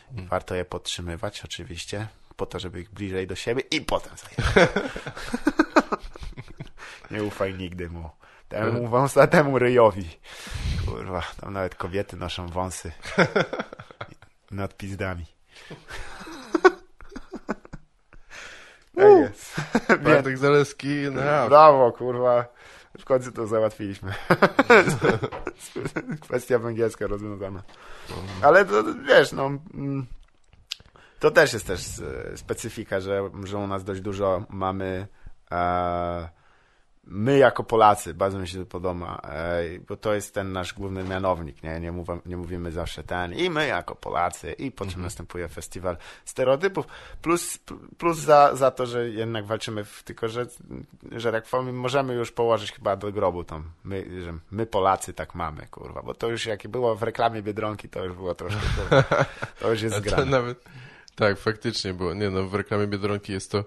[0.08, 0.28] Hmm.
[0.28, 4.68] warto je podtrzymywać oczywiście, po to, żeby ich bliżej do siebie i potem zajechać.
[7.10, 8.10] nie ufaj nigdy mu.
[8.54, 10.08] Temu wąsatemu ryjowi.
[10.86, 12.92] Kurwa, tam nawet kobiety noszą wąsy.
[14.50, 15.26] Nad pizdami.
[18.94, 19.56] Tak jest.
[20.04, 21.48] Bartek Zaleski no.
[21.48, 22.44] Brawo, kurwa.
[22.98, 24.14] W końcu to załatwiliśmy.
[26.20, 27.62] Kwestia węgierska rozwiązana.
[28.42, 29.46] Ale to, wiesz, no...
[29.74, 30.06] Mm,
[31.20, 35.06] to też jest też e, specyfika, że, że u nas dość dużo mamy...
[35.52, 36.28] E,
[37.06, 39.22] my jako Polacy, bardzo mi się to podoba,
[39.88, 41.80] bo to jest ten nasz główny mianownik, nie?
[41.80, 45.04] Nie, mów, nie mówimy zawsze ten i my jako Polacy i po czym mhm.
[45.04, 46.86] następuje festiwal stereotypów,
[47.22, 47.58] plus,
[47.98, 50.46] plus za, za to, że jednak walczymy, w, tylko że,
[51.12, 55.34] że jak powiem, możemy już położyć chyba do grobu tą, my, że my Polacy tak
[55.34, 59.24] mamy, kurwa, bo to już jak było w reklamie Biedronki, to już było troszkę, kurwa,
[59.60, 60.24] to już jest gra.
[60.24, 60.64] Nawet,
[61.14, 63.64] tak, faktycznie było, nie no, w reklamie Biedronki jest to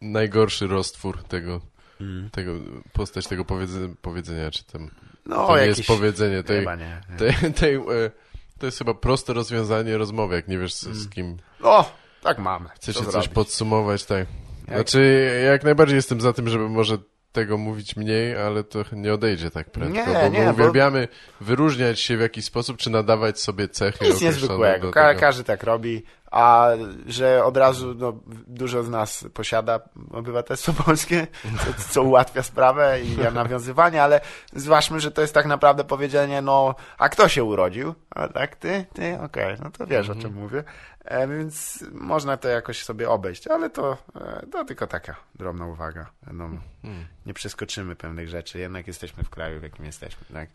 [0.00, 1.60] najgorszy roztwór tego
[2.00, 2.30] mm.
[2.30, 2.52] tego,
[2.92, 4.90] postać tego powiedzenia, powiedzenia czy tam...
[5.26, 6.58] No, to nie jest powiedzenie tej...
[6.58, 7.00] Chyba nie.
[7.10, 7.16] nie.
[7.16, 8.10] tej, tej e,
[8.58, 11.36] to jest chyba proste rozwiązanie rozmowy, jak nie wiesz z, z kim...
[11.62, 11.92] O,
[12.22, 12.68] tak mamy.
[12.68, 14.26] Chcesz coś podsumować, tak.
[14.68, 14.76] Jak?
[14.76, 16.98] Znaczy, jak najbardziej jestem za tym, żeby może
[17.34, 21.08] tego mówić mniej, ale to nie odejdzie tak prędko, nie, bo nie, uwielbiamy
[21.40, 21.44] bo...
[21.44, 26.02] wyróżniać się w jakiś sposób, czy nadawać sobie cechy Nic niezwykłego, Ka każdy tak robi,
[26.30, 26.68] a
[27.06, 28.12] że od razu no,
[28.46, 29.80] dużo z nas posiada
[30.12, 34.20] obywatelstwo polskie, co, co ułatwia sprawę i nawiązywanie, ale
[34.52, 37.94] zważmy, że to jest tak naprawdę powiedzenie, no, a kto się urodził?
[38.10, 38.84] A tak, ty?
[38.94, 39.14] Ty?
[39.14, 40.42] Okej, okay, no to wiesz, o czym mhm.
[40.42, 40.64] mówię.
[41.04, 46.10] E, więc można to jakoś sobie obejść, ale to, e, to tylko taka drobna uwaga.
[46.32, 47.06] No, mhm.
[47.26, 50.48] nie przeskoczymy pewnych rzeczy, jednak jesteśmy w kraju, w jakim jesteśmy, tak?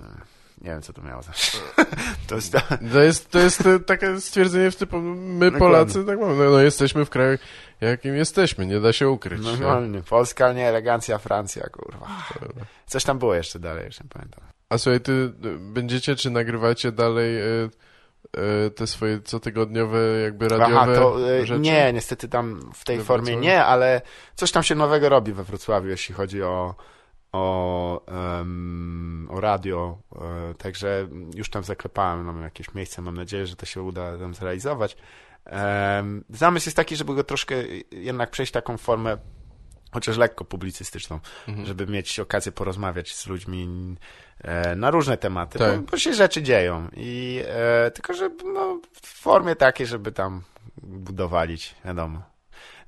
[0.00, 0.04] E,
[0.60, 1.56] nie wiem, co to miało znaczyć.
[2.26, 2.52] To jest,
[2.92, 7.04] to jest, to jest takie stwierdzenie w typu, my Polacy, tak mamy, no, no, jesteśmy
[7.04, 7.38] w kraju,
[7.80, 9.42] jakim jesteśmy, nie da się ukryć.
[9.42, 10.02] Normalnie.
[10.02, 12.06] Polska, nie elegancja, Francja, kurwa.
[12.86, 14.44] Coś tam było jeszcze dalej, już nie pamiętam.
[14.68, 17.70] A słuchaj, ty będziecie, czy nagrywacie dalej y,
[18.74, 21.60] te swoje cotygodniowe jakby radiowe Aha, to, y, rzeczy?
[21.60, 24.00] Nie, niestety tam w tej formie nie, ale
[24.34, 26.74] coś tam się nowego robi we Wrocławiu, jeśli chodzi o
[27.34, 33.56] o, um, o radio, e, także już tam zaklepałem, mam jakieś miejsce, mam nadzieję, że
[33.56, 34.96] to się uda tam zrealizować.
[35.52, 37.54] Um, zamysł jest taki, żeby go troszkę
[37.90, 39.18] jednak przejść taką formę
[39.92, 41.66] chociaż lekko publicystyczną, mhm.
[41.66, 43.96] żeby mieć okazję porozmawiać z ludźmi e,
[44.76, 45.80] na różne tematy, tak.
[45.80, 46.88] bo, bo, się rzeczy dzieją.
[46.96, 50.42] I e, tylko, że no, w formie takiej, żeby tam
[50.82, 52.34] budowalić, wiadomo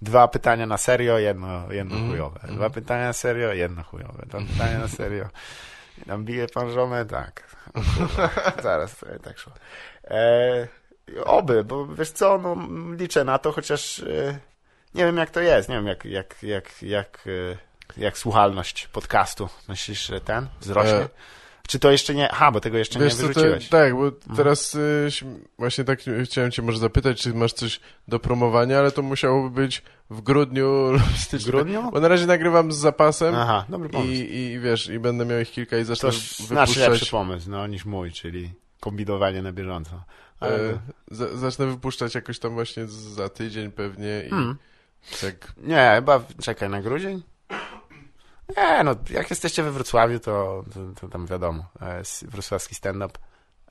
[0.02, 2.10] dwa pytania na serio, jedno, jedno mm.
[2.10, 2.40] chujowe.
[2.42, 2.70] Dwa mm.
[2.70, 4.26] pytania na serio, jedno chujowe.
[4.26, 5.28] Dwa pytania na serio.
[6.06, 7.06] Tam bije pan żonę?
[7.06, 7.56] Tak.
[8.62, 9.52] Zaraz, tak szło.
[10.04, 10.68] E,
[11.24, 12.56] oby, bo wiesz co, no,
[12.96, 14.38] liczę na to, chociaż e,
[14.94, 17.56] nie wiem jak to jest, nie wiem jak, jak, jak, jak, e,
[17.96, 19.48] jak słuchalność podcastu.
[19.68, 20.94] Myślisz, że ten wzrośnie?
[20.94, 21.08] E
[21.66, 22.30] czy to jeszcze nie...
[22.30, 23.68] Aha, bo tego jeszcze Wiesz, nie wyrzuciłeś.
[23.68, 24.36] To, tak, bo mhm.
[24.36, 25.08] teraz y,
[25.58, 29.82] właśnie tak chciałem cię może zapytać, czy masz coś do promowania, ale to musiałoby być
[30.10, 30.92] w grudniu
[31.32, 31.90] W grudniu?
[31.92, 33.34] Bo na razie nagrywam z zapasem.
[33.34, 34.12] Aha, dobry pomysł.
[34.12, 36.16] I, I wiesz, i będę miał ich kilka i zacznę to
[36.48, 36.76] wypuszczać...
[36.76, 40.02] lepszy pomysł, no, niż mój, czyli kombinowanie na bieżąco.
[40.40, 40.70] Ale...
[40.70, 40.78] E,
[41.38, 44.30] zacznę wypuszczać jakoś tam właśnie za tydzień pewnie i...
[44.30, 44.56] Hmm.
[45.20, 45.52] Tak...
[45.56, 47.22] Nie, chyba czekaj na grudzień?
[48.56, 51.64] Nie, no, jak jesteście we Wrocławiu, to, to, to tam wiadomo,
[52.22, 53.18] wrocławski stand-up.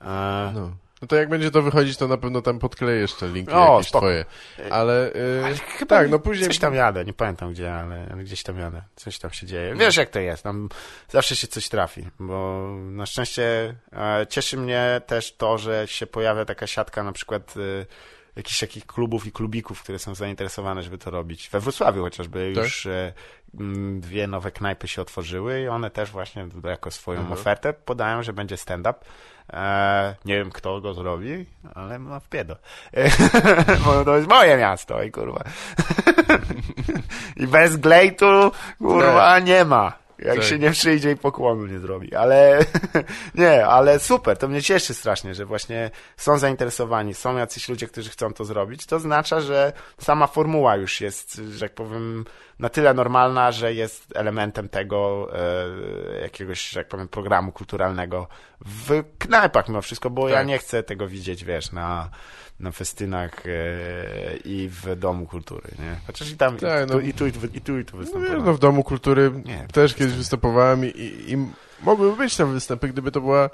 [0.00, 0.52] E...
[0.54, 0.70] No.
[1.02, 3.88] No to jak będzie to wychodzić, to na pewno tam podkleję jeszcze linki o, jakieś
[3.88, 4.06] spoko.
[4.06, 4.24] twoje.
[4.70, 6.46] Ale, yy, ale chyba tak, no później...
[6.48, 8.82] Coś tam jadę, nie pamiętam gdzie, ale, ale gdzieś tam jadę.
[8.96, 9.74] Coś tam się dzieje.
[9.74, 10.68] Wiesz jak to jest, tam
[11.08, 16.44] zawsze się coś trafi, bo na szczęście e, cieszy mnie też to, że się pojawia
[16.44, 17.54] taka siatka na przykład...
[17.56, 17.86] E,
[18.36, 21.48] jakichś takich klubów i klubików, które są zainteresowane, żeby to robić.
[21.52, 22.64] We Wrocławiu chociażby Tak?
[22.64, 23.12] już e,
[23.60, 27.38] m, dwie nowe knajpy się otworzyły i one też właśnie jako swoją Mhm.
[27.40, 28.98] ofertę podają, że będzie stand-up.
[29.52, 32.56] E, nie wiem, kto go zrobi, ale no w piedo.
[32.94, 33.10] E,
[33.84, 35.44] bo to jest moje miasto i kurwa.
[37.36, 38.26] I bez glejtu,
[38.78, 39.92] kurwa, nie ma.
[40.18, 40.44] Jak Tak.
[40.44, 42.14] się nie przyjdzie i pokłonu nie zrobi.
[42.14, 42.58] Ale
[43.34, 48.10] nie, ale super, to mnie cieszy strasznie, że właśnie są zainteresowani, są jacyś ludzie, którzy
[48.10, 48.86] chcą to zrobić.
[48.86, 52.24] To oznacza, że sama formuła już jest, że jak powiem,
[52.58, 55.28] na tyle normalna, że jest elementem tego
[56.16, 58.28] e, jakiegoś, że jak powiem, programu kulturalnego
[58.66, 60.46] w knajpach mimo wszystko, bo ja Tak.
[60.46, 62.10] nie chcę tego widzieć, wiesz, na,
[62.60, 65.96] na festynach e, i w Domu Kultury, nie?
[66.06, 67.00] Chociaż i tam, Tak, i, tu, no.
[67.00, 68.44] i, tu, i tu, i tu, i tu No, występowałem.
[68.44, 71.36] no w Domu Kultury Nie, też kiedyś występowałem i, i, i
[71.82, 73.50] mogłyby być tam występy, gdyby to była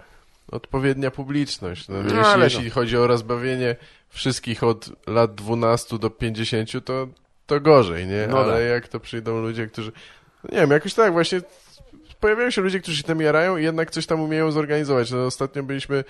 [0.53, 1.89] odpowiednia publiczność.
[1.89, 2.45] No, jeśli, ale no.
[2.45, 3.77] jeśli chodzi o rozbawienie
[4.09, 7.09] wszystkich od lat 12 do 50, to,
[7.47, 8.27] to gorzej, nie?
[8.31, 8.63] No Ale tak.
[8.71, 9.93] jak to przyjdą ludzie, którzy...
[10.45, 11.41] No, nie wiem, jakoś tak właśnie
[12.23, 15.11] pojawiają się ludzie, którzy się tam jarają i jednak coś tam umieją zorganizować.
[15.11, 16.05] No, ostatnio byliśmy y,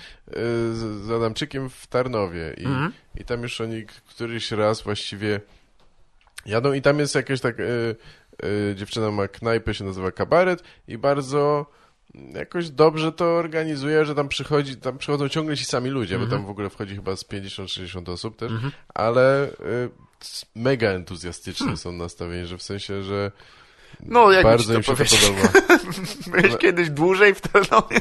[0.75, 2.93] z, Adamczykiem w Tarnowie i, Mhm.
[3.21, 5.41] i tam już oni któryś raz właściwie
[6.47, 7.61] jadą i tam jest jakaś tak...
[7.61, 7.97] Y,
[8.45, 11.67] y, dziewczyna ma knajpę, się nazywa Kabaret i bardzo
[12.35, 16.47] jakoś dobrze to organizuje, że tam przychodzi, tam przychodzą ciągle ci sami ludzie, bo tam
[16.47, 18.53] w ogóle wchodzi chyba z 50-60 osób też,
[18.95, 19.53] ale y,
[20.57, 23.33] mega entuzjastycznie są nastawieni, że w sensie, że
[24.07, 25.21] No, jak bardzo mi się to powiedzieć?
[25.21, 25.49] podoba.
[26.43, 27.97] Byłeś kiedyś dłużej w Tarnowie?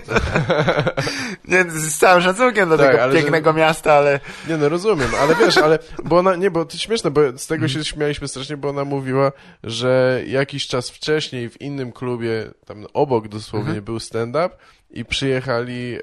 [1.48, 4.20] nie, z całym szacunkiem do Tak, tego ale że- pięknego miasta, ale...
[4.48, 7.68] Nie no, rozumiem, ale wiesz, ale, bo ona, nie, bo to śmieszne, bo z tego
[7.68, 9.32] się śmialiśmy strasznie, bo ona mówiła,
[9.64, 14.50] że jakiś czas wcześniej w innym klubie, tam obok dosłownie był stand-up
[14.90, 15.98] i przyjechali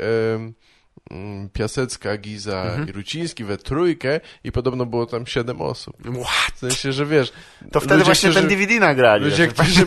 [1.53, 5.97] Piasecka, Giza i Ruciński we trójkę i podobno było tam siedem osób.
[6.25, 6.55] What?
[6.55, 7.33] W sensie, że wiesz...
[7.73, 9.25] To wtedy ludzie, właśnie którzy- ten DVD nagrali.
[9.25, 9.87] Ludzie, którzy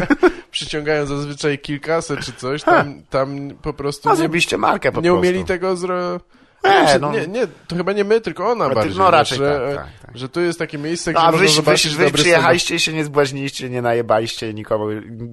[0.50, 4.14] przyciągają zazwyczaj kilkaset czy coś, tam, tam po prostu No,
[4.52, 5.18] nie, markę po nie prostu.
[5.20, 6.20] umieli tego zro...
[6.64, 7.12] Nie, Znaczy, no.
[7.12, 8.98] nie, nie, to chyba nie my, tylko ona No, bardziej.
[8.98, 10.18] no, raczej że, tak, tak, tak.
[10.18, 12.74] że tu jest takie miejsce, No, gdzie a można wy, wy, zobaczyć wy dobry przyjechaliście
[12.74, 14.84] i się nie zbłaźniliście, nie najebaliście nikomu,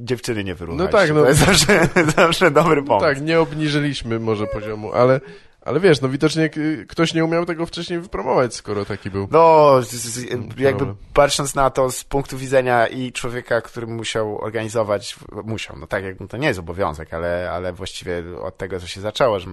[0.04, 0.94] dziewczyny nie wyruchaliście.
[0.94, 1.22] No tak, no.
[1.22, 2.88] To jest zawsze, zawsze dobry stand-up.
[2.88, 3.06] pomysł.
[3.16, 5.22] Tak, nie obniżyliśmy może poziomu, ale,
[5.70, 9.28] ale wiesz, no widocznie k- ktoś nie umiał tego wcześniej wypromować, skoro taki był.
[9.32, 10.24] No, z, z,
[10.60, 16.04] jakby patrząc na to z punktu widzenia i człowieka, który musiał organizować, musiał, no tak
[16.04, 19.48] jakby to nie jest obowiązek, ale, ale właściwie od tego, co się zaczęło, że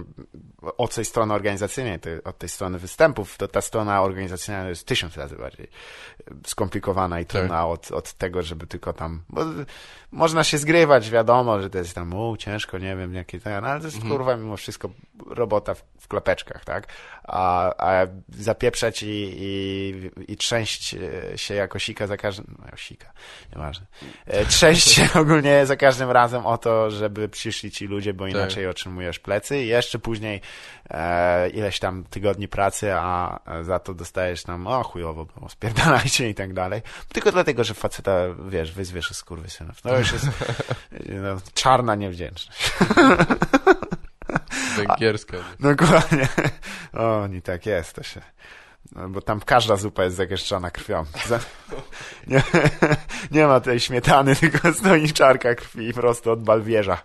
[0.77, 5.35] od tej strony organizacyjnej, od tej strony występów, to ta strona organizacyjna jest tysiąc razy
[5.35, 5.67] bardziej
[6.45, 9.41] skomplikowana i trudna od, od tego, żeby tylko tam, bo
[10.11, 13.79] można się zgrywać, wiadomo, że to jest tam, u, ciężko, nie wiem, jakie ten, ale
[13.79, 14.89] to jest kurwa mimo wszystko
[15.27, 16.87] robota w, w klapeczkach, tak?
[17.27, 23.11] A, a zapieprzać i, i, i trzęść e, się jako sika za każdym, no sika,
[23.55, 23.85] nieważne,
[24.25, 28.67] e, trzęść się ogólnie za każdym razem o to, żeby przyszli ci ludzie, bo inaczej
[28.67, 30.41] otrzymujesz plecy i jeszcze później
[30.89, 36.35] e, ileś tam tygodni pracy, a za to dostajesz tam, o chujowo było, spierdalajcie i
[36.35, 36.81] tak dalej.
[37.13, 38.11] Tylko dlatego, że faceta,
[38.49, 39.83] wiesz, wyzwiesz z skurwysynów.
[39.83, 40.25] No już jest
[41.23, 42.71] no, czarna niewdzięczność.
[44.77, 45.37] Węgierska.
[45.59, 46.27] Dokładnie.
[46.93, 48.21] O, nie tak jest, to się...
[48.91, 51.05] No, bo tam każda zupa jest zagęszczona krwią.
[52.27, 52.43] Nie,
[53.31, 56.97] nie ma tej śmietany, tylko stoi czarka krwi prosto od balwierza.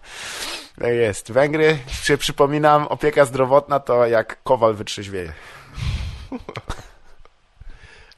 [0.79, 1.33] Tak jest.
[1.33, 5.33] Węgry, się przypominam, opieka zdrowotna to jak kowal wytrzeźwieje.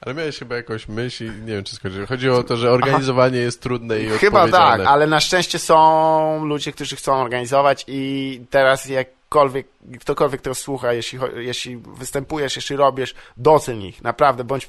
[0.00, 2.06] Ale miałeś chyba jakąś myśl i nie wiem, czy skończyłem.
[2.06, 6.72] Chodzi o to, że organizowanie jest trudne i Chyba tak, ale na szczęście są ludzie,
[6.72, 9.13] którzy chcą organizować i teraz jakkolwiek,
[10.00, 14.68] ktokolwiek to słucha, jeśli, jeśli występujesz, jeśli robisz, docen ich, naprawdę, bądź,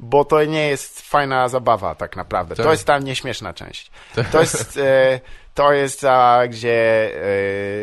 [0.00, 2.56] bo to nie jest fajna zabawa tak naprawdę.
[2.56, 2.66] Tak.
[2.66, 3.90] To jest ta nieśmieszna część.
[4.32, 5.20] To jest, e,
[5.54, 7.10] to jest a, gdzie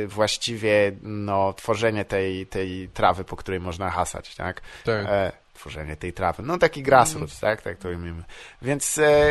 [0.03, 4.61] e, właściwie no, tworzenie tej, tej trawy, po której można hasać, tak?
[4.86, 5.05] Tak.
[5.05, 6.43] E, tworzenie tej trawy.
[6.43, 7.62] No taki grassroots, tak?
[7.62, 8.24] Tak to ujmiemy.
[8.62, 9.30] Więc e,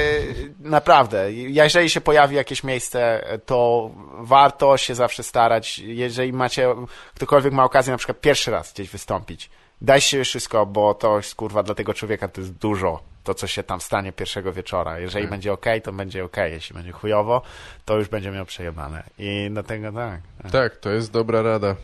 [0.60, 5.78] naprawdę, jeżeli się pojawi jakieś miejsce, e, to warto się zawsze starać.
[5.78, 6.74] Jeżeli macie,
[7.14, 9.50] ktokolwiek ma okazję na przykład pierwszy raz gdzieś wystąpić,
[9.80, 13.02] daj się wszystko, bo to jest kurwa dla tego człowieka to jest dużo.
[13.24, 14.98] To, co się tam stanie pierwszego wieczora.
[14.98, 15.30] Jeżeli Tak.
[15.30, 16.36] będzie ok, to będzie ok.
[16.36, 17.42] Jeśli będzie chujowo,
[17.84, 19.02] to już będzie miał przejebane.
[19.18, 20.20] I dlatego tak.
[20.42, 20.52] tak.
[20.52, 21.76] Tak, to jest dobra rada.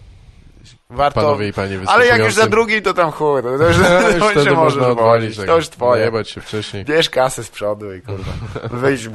[0.90, 3.42] Warto, Panowie i panie ale jak już za drugi, to tam chuj.
[3.42, 5.36] To, już, No, to już wtedy się możesz można odwalić.
[5.36, 6.04] Tak, To już twoje.
[6.04, 6.84] Jebać się wcześniej.
[6.84, 8.32] Bierz kasę z przodu i kurwa,
[8.70, 9.08] wyjść.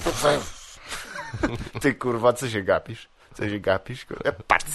[1.82, 3.08] Ty kurwa, co się gapisz?
[3.34, 4.06] Co się gapisz?
[4.06, 4.66] Kurwa, patrz.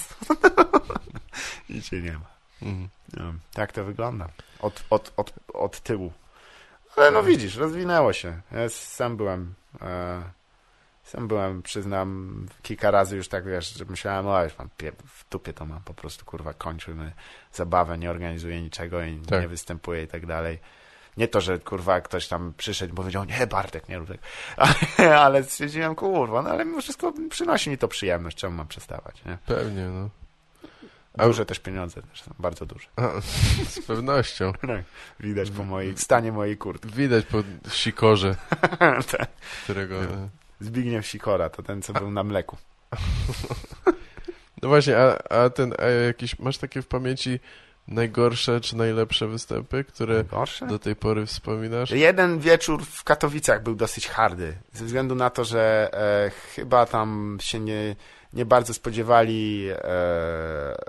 [1.69, 2.27] I cię nie ma.
[2.63, 2.89] Mhm.
[3.17, 4.29] No, tak to wygląda.
[4.61, 6.13] Od, od, od, od tyłu.
[6.97, 8.41] Ale no widzisz, rozwinęło się.
[8.53, 10.23] Ja sam byłem, e,
[11.09, 14.69] sam byłem, przyznam, kilka razy już tak, wiesz, że myślałem, o, już mam
[15.07, 17.13] w dupie to mam, po prostu, kurwa, kończymy
[17.53, 19.41] zabawę, nie organizuję niczego i Tak.
[19.43, 20.59] nie występuję i tak dalej.
[21.17, 24.19] Nie to, że kurwa ktoś tam przyszedł i powiedział, nie Bartek, nie rób tak.
[24.99, 29.25] Ale, ale stwierdziłem, kurwa, no ale mimo wszystko przynosi mi to przyjemność, czemu mam przestawać,
[29.25, 29.39] nie?
[29.47, 30.09] Pewnie, no.
[31.19, 32.89] A- Duże też pieniądze też są, bardzo duże.
[32.97, 33.21] A,
[33.71, 34.53] z pewnością.
[34.67, 34.83] Tak,
[35.21, 36.89] Widać po mojej, stanie mojej kurtki.
[36.95, 37.39] Widać po
[37.71, 38.37] sikorze,
[39.11, 39.29] Tak.
[39.65, 40.03] którego...
[40.03, 40.29] e,
[40.61, 42.57] Zbigniew Sikora, to ten, co był na mleku.
[44.63, 47.41] No właśnie, a, a ten, a jakiś, masz takie w pamięci
[47.89, 50.67] najgorsze czy najlepsze występy, które Gorsze?
[50.67, 51.91] do tej pory wspominasz?
[51.91, 55.91] Jeden wieczór w Katowicach był dosyć hardy, ze względu na to, że
[56.27, 57.97] e, chyba tam się nie,
[58.33, 59.77] nie bardzo spodziewali e,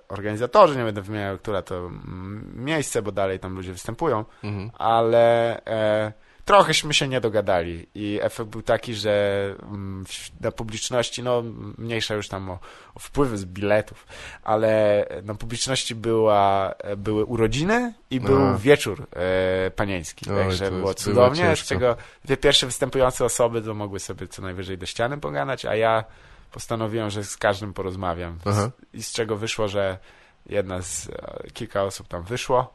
[0.08, 4.72] organizatorzy, nie będę wymieniał, która to mm, miejsce, bo dalej tam ludzie występują, Mhm.
[4.78, 6.14] ale e,
[6.50, 10.06] trochęśmy się nie dogadali i efekt był taki, że mm,
[10.42, 11.44] na publiczności, no
[11.78, 12.60] mniejsza już tam o,
[12.96, 14.08] o wpływy z biletów,
[14.44, 18.58] ale na publiczności była, były urodziny i był Aha.
[18.62, 21.96] wieczór e, panieński, Oj, także było cudownie, z czego
[22.26, 26.04] dwie pierwsze występujące osoby to mogły sobie co najwyżej do ściany pogadać, a ja
[26.52, 28.72] postanowiłem, że z każdym porozmawiam Aha.
[28.94, 29.98] i z czego wyszło, że
[30.46, 31.12] jedna z, e,
[31.54, 32.74] kilka osób tam wyszło,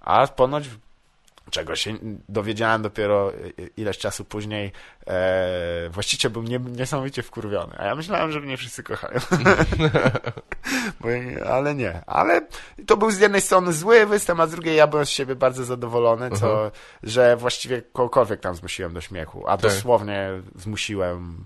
[0.00, 0.68] a ponoć
[1.50, 1.94] czego się
[2.28, 3.36] dowiedziałem dopiero e,
[3.76, 4.72] ileś czasu później,
[5.06, 9.20] e, właściciel był nie, niesamowicie wkurwiony, a ja myślałem, że mnie wszyscy kochają.
[11.46, 12.46] Ale nie, ale
[12.86, 15.64] to był z jednej strony zły występ, a z drugiej ja byłem z siebie bardzo
[15.64, 16.70] zadowolony, co, Aha.
[17.02, 19.60] że właściwie kogokolwiek tam zmusiłem do śmiechu, a Tak.
[19.60, 21.44] dosłownie zmusiłem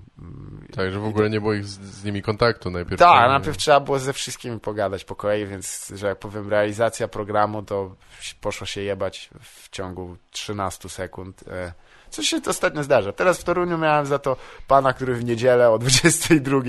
[0.72, 2.98] Tak, że w ogóle nie było ich z, z nimi kontaktu najpierw.
[2.98, 7.62] tak, najpierw trzeba było ze wszystkimi pogadać po kolei, więc, że jak powiem, realizacja programu
[7.62, 7.96] to
[8.40, 11.44] poszło się jebać w ciągu 13 sekund.
[12.10, 13.12] Co się ostatnio zdarza.
[13.12, 14.36] Teraz w Toruniu miałem za to
[14.66, 16.60] pana, który w niedzielę o 22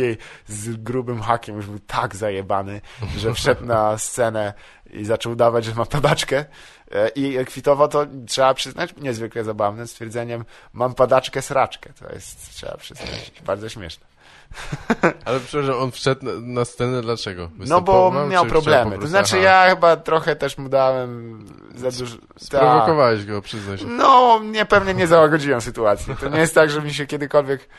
[0.47, 2.81] z grubym hakiem już był tak zajebany,
[3.17, 4.53] że wszedł na scenę
[4.89, 6.45] i zaczął dawać, że ma padaczkę
[6.91, 11.93] e, i kwitował to, trzeba przyznać, niezwykle zabawnym stwierdzeniem, mam padaczkę sraczkę.
[11.93, 14.08] To jest, trzeba przyznać, bardzo śmieszne.
[15.25, 17.49] Ale przepraszam, on wszedł na, na scenę dlaczego?
[17.57, 18.99] No bo miał problemy.
[18.99, 19.45] To znaczy Aha.
[19.45, 21.45] ja chyba trochę też mu dałem
[21.75, 22.17] za dużo...
[22.17, 22.27] Tak.
[22.37, 23.85] Sprowokowałeś go, przyznaj się.
[23.85, 26.15] No, nie, pewnie nie załagodziłem sytuacji.
[26.15, 27.69] To nie jest tak, że mi się kiedykolwiek...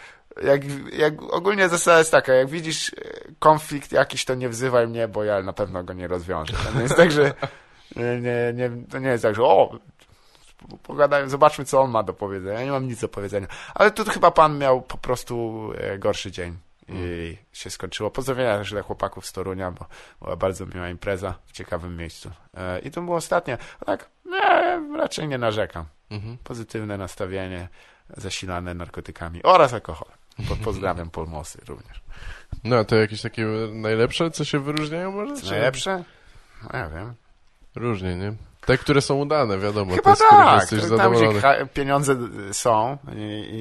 [0.42, 0.60] Jak,
[0.92, 2.94] jak ogólnie zasada jest taka, jak widzisz e,
[3.38, 6.52] konflikt jakiś, to nie wzywaj mnie, bo ja na pewno go nie rozwiążę.
[6.52, 7.34] To nie jest tak, że...
[7.96, 9.78] Nie, nie, nie, to nie jest tak, że o,
[10.82, 12.58] pogadajmy, zobaczmy, co on ma do powiedzenia.
[12.58, 13.46] Ja nie mam nic do powiedzenia.
[13.74, 16.56] Ale tu chyba pan miał po prostu e, gorszy dzień
[16.92, 18.10] i się skończyło.
[18.10, 19.86] Pozdrowienia też dla chłopaków z Torunia, bo
[20.22, 22.30] była bardzo miła impreza w ciekawym miejscu.
[22.56, 23.58] E, I to było ostatnie.
[23.80, 25.84] A tak, nie, raczej nie narzekam.
[26.10, 26.38] Mhm.
[26.44, 27.68] Pozytywne nastawienie,
[28.16, 30.14] zasilane narkotykami oraz alkoholem.
[30.48, 32.00] Po, pozdrawiam Polmosy również.
[32.64, 35.46] No, a to jakieś takie najlepsze, co się wyróżniają może?
[35.50, 36.04] Najlepsze?
[36.62, 37.14] No ja wiem.
[37.76, 38.34] Różnie, nie?
[38.70, 40.60] Te, które są udane, wiadomo, Chyba te, z tak.
[40.60, 41.66] jesteś Tam, gdzie zadowolony.
[41.74, 42.16] pieniądze
[42.52, 43.20] są i,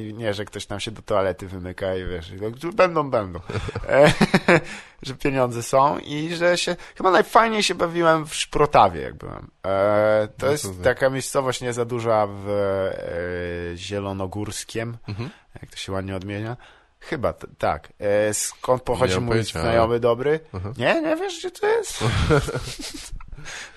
[0.10, 3.40] i nie, że ktoś tam się do toalety wymyka i wiesz, i tak, będą, będą.
[3.90, 4.12] E,
[5.08, 9.52] że pieniądze są i że się, chyba najfajniej się bawiłem w Szprotawie, jak byłem.
[9.66, 10.84] E, to No jest to tak.
[10.84, 15.30] taka miejscowość nie za duża w e, Zielonogórskiem, Mhm.
[15.62, 16.58] jak to się ładnie odmienia.
[17.00, 17.94] Chyba, tak.
[18.00, 20.40] E, skąd pochodzi mój pojęcia, znajomy dobry?
[20.54, 20.72] Aha.
[20.78, 22.04] Nie, nie wiesz, gdzie to jest?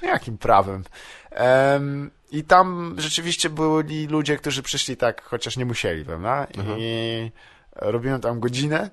[0.03, 0.85] Jakim prawem?
[1.35, 6.47] Em, I tam rzeczywiście byli ludzie, którzy przyszli tak, chociaż nie musieli, prawda?
[6.59, 6.75] Aha.
[6.79, 7.31] I
[7.77, 8.91] robiłem tam godzinę.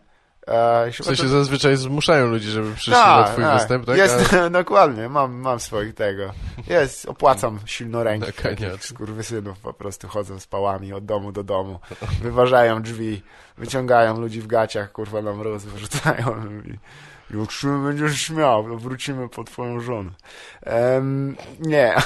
[0.48, 3.60] E, W sensie zazwyczaj zmuszają ludzi, żeby przyszli Tak, na twój tak.
[3.60, 3.98] występ, tak?
[3.98, 6.32] Jest, dokładnie, mam, mam swoich tego.
[6.68, 11.80] Jest, opłacam silnoręki Na takich skurwysynów, po prostu chodzą z pałami od domu do domu,
[12.22, 13.22] wyważają drzwi,
[13.58, 16.80] wyciągają ludzi w gaciach, kurwa na mróz, wyrzucają i,
[17.34, 20.12] i utrzymy będziesz śmiał, to wrócimy po twoją żonę.
[20.62, 21.96] Em, nie.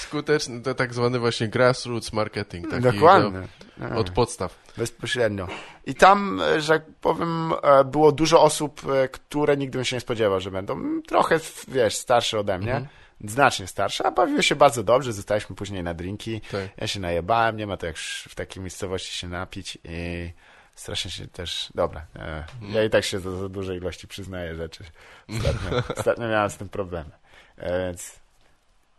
[0.00, 2.70] Skuteczny, to tak zwany właśnie grassroots marketing.
[2.70, 3.42] Taki Dokładnie.
[3.78, 4.58] do- Od podstaw.
[4.76, 5.48] Bezpośrednio.
[5.86, 9.96] I tam, e, że tak powiem, e, było dużo osób, e, które nigdy bym się
[9.96, 12.76] nie spodziewał, że będą trochę, wiesz, starsze ode mnie.
[12.76, 12.88] Mhm.
[13.24, 15.12] Znacznie starsze, a bawiły się bardzo dobrze.
[15.12, 16.40] Zostaliśmy później na drinki.
[16.40, 16.62] Tak.
[16.76, 17.96] Ja się najebałem, nie ma to jak
[18.28, 20.30] w takiej miejscowości się napić i
[20.78, 21.72] strasznie się też...
[21.74, 24.84] Dobra, e, ja i tak się za, za dużej ilości przyznaję rzeczy.
[25.28, 27.10] Ostatnio, ostatnio miałem z tym problemy.
[27.56, 28.20] E, więc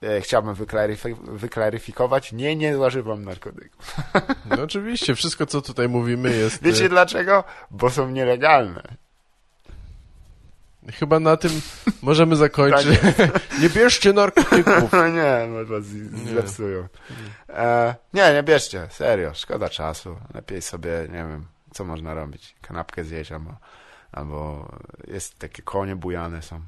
[0.03, 0.55] e, chciałbym
[1.23, 3.95] wyklaryfikować, nie, nie zażywam narkotyków.
[4.45, 6.63] No oczywiście, wszystko co tutaj mówimy jest...
[6.63, 7.43] Wiecie dlaczego?
[7.71, 8.83] Bo są nielegalne.
[10.93, 11.61] chyba na tym
[12.01, 12.99] możemy zakończyć.
[13.61, 14.93] nie bierzcie narkotyków.
[15.19, 16.87] nie, no was z- zepsują.
[17.49, 20.17] E, nie, nie bierzcie, serio, szkoda czasu.
[20.33, 22.55] Lepiej sobie, nie wiem, co można robić.
[22.61, 23.57] Kanapkę zjeść albo,
[24.11, 24.71] albo
[25.07, 26.61] jest takie konie bujane są.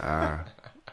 [0.00, 0.38] E,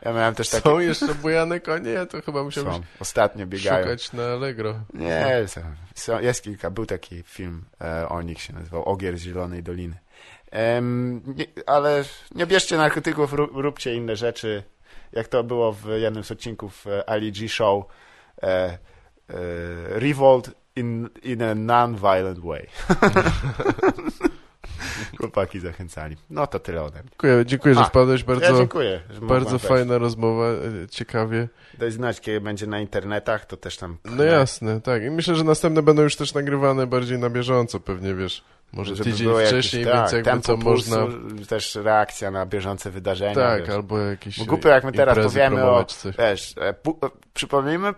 [0.01, 0.63] ja miałem też takie...
[0.63, 1.91] Są jeszcze bujane konie?
[1.91, 2.81] Ja to chyba musiałbym Są.
[2.99, 3.83] Ostatnio biegają.
[3.83, 4.79] szukać na Allegro.
[4.93, 5.61] Nie, są,
[5.95, 6.71] są, jest kilka.
[6.71, 9.97] Był taki film e, o nich się nazywał Ogier z Zielonej Doliny.
[10.51, 12.03] Em, nie, ale
[12.35, 14.63] nie bierzcie narkotyków, rób, róbcie inne rzeczy.
[15.11, 17.85] Jak to było w jednym z odcinków e, Ali G Show.
[18.43, 18.77] E, e,
[19.99, 22.67] revolt in, in a non-violent way.
[25.19, 26.15] Chłopaki zachęcali.
[26.29, 27.09] No to tyle ode mnie.
[27.09, 28.21] Dziękuję, dziękuję że wpadłeś.
[28.21, 29.01] ja Bardzo, dziękuję.
[29.09, 29.65] że mogłem bardzo wejść.
[29.65, 31.47] fajna rozmowa, e, ciekawie.
[31.77, 33.97] Daj znać, kiedy będzie na internetach, to też tam...
[34.05, 35.03] No jasne, tak.
[35.03, 38.43] I myślę, że następne będą już też nagrywane bardziej na bieżąco, pewnie wiesz.
[38.73, 40.97] Może Żeby tydzień było jakieś- wcześniej, tak, więc jakby tempo co można.
[41.49, 43.35] Też reakcja na bieżące wydarzenia.
[43.35, 43.69] Tak, wiesz.
[43.69, 44.39] albo jakieś.
[44.39, 46.17] Bo głupio jak my teraz powiemy o, coś.
[46.17, 46.75] wiesz, e, e,
[47.33, 47.93] przypomnijmy,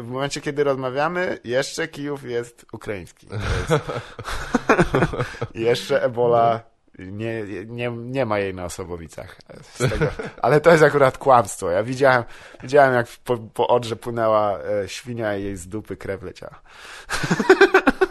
[0.00, 3.26] w momencie, kiedy rozmawiamy, jeszcze Kijów jest ukraiński.
[3.30, 3.84] Jest...
[5.68, 9.36] jeszcze Ebola nie, nie, nie ma jej na Osobowicach.
[9.78, 10.06] Tego,
[10.42, 11.70] ale to jest akurat kłamstwo.
[11.70, 12.24] Ja widziałem,
[12.62, 16.60] widziałem jak po, po Odrze płynęła e, świnia i jej z dupy krew leciała.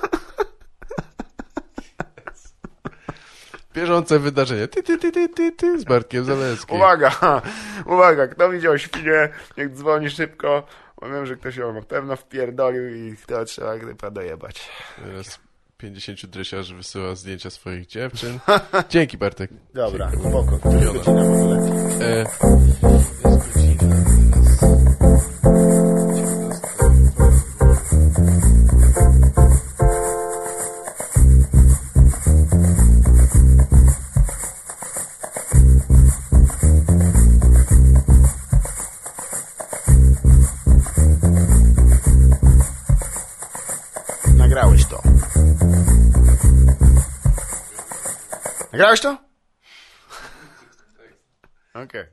[3.74, 4.68] Bieżące wydarzenie.
[4.68, 6.76] Ty, ty, ty, ty, ty, ty, z Bartkiem Zalewskim.
[6.76, 7.12] Uwaga,
[7.94, 10.64] uwaga, kto widział świnię, niech dzwoni szybko,
[11.02, 14.70] bo wiem, że ktoś ją na pewno wpierdolił i to trzeba grypa dojebać.
[15.06, 15.40] Teraz
[15.78, 18.40] 50 dresiarzy wysyła zdjęcia swoich dziewczyn.
[18.90, 19.52] Dzięki Bartek.
[19.74, 21.22] Dobra, spoko, to jest godzina.
[22.02, 22.26] E,
[23.64, 24.13] Nagrałeś
[48.74, 49.18] Nagrałeś to?
[51.74, 52.06] Okej.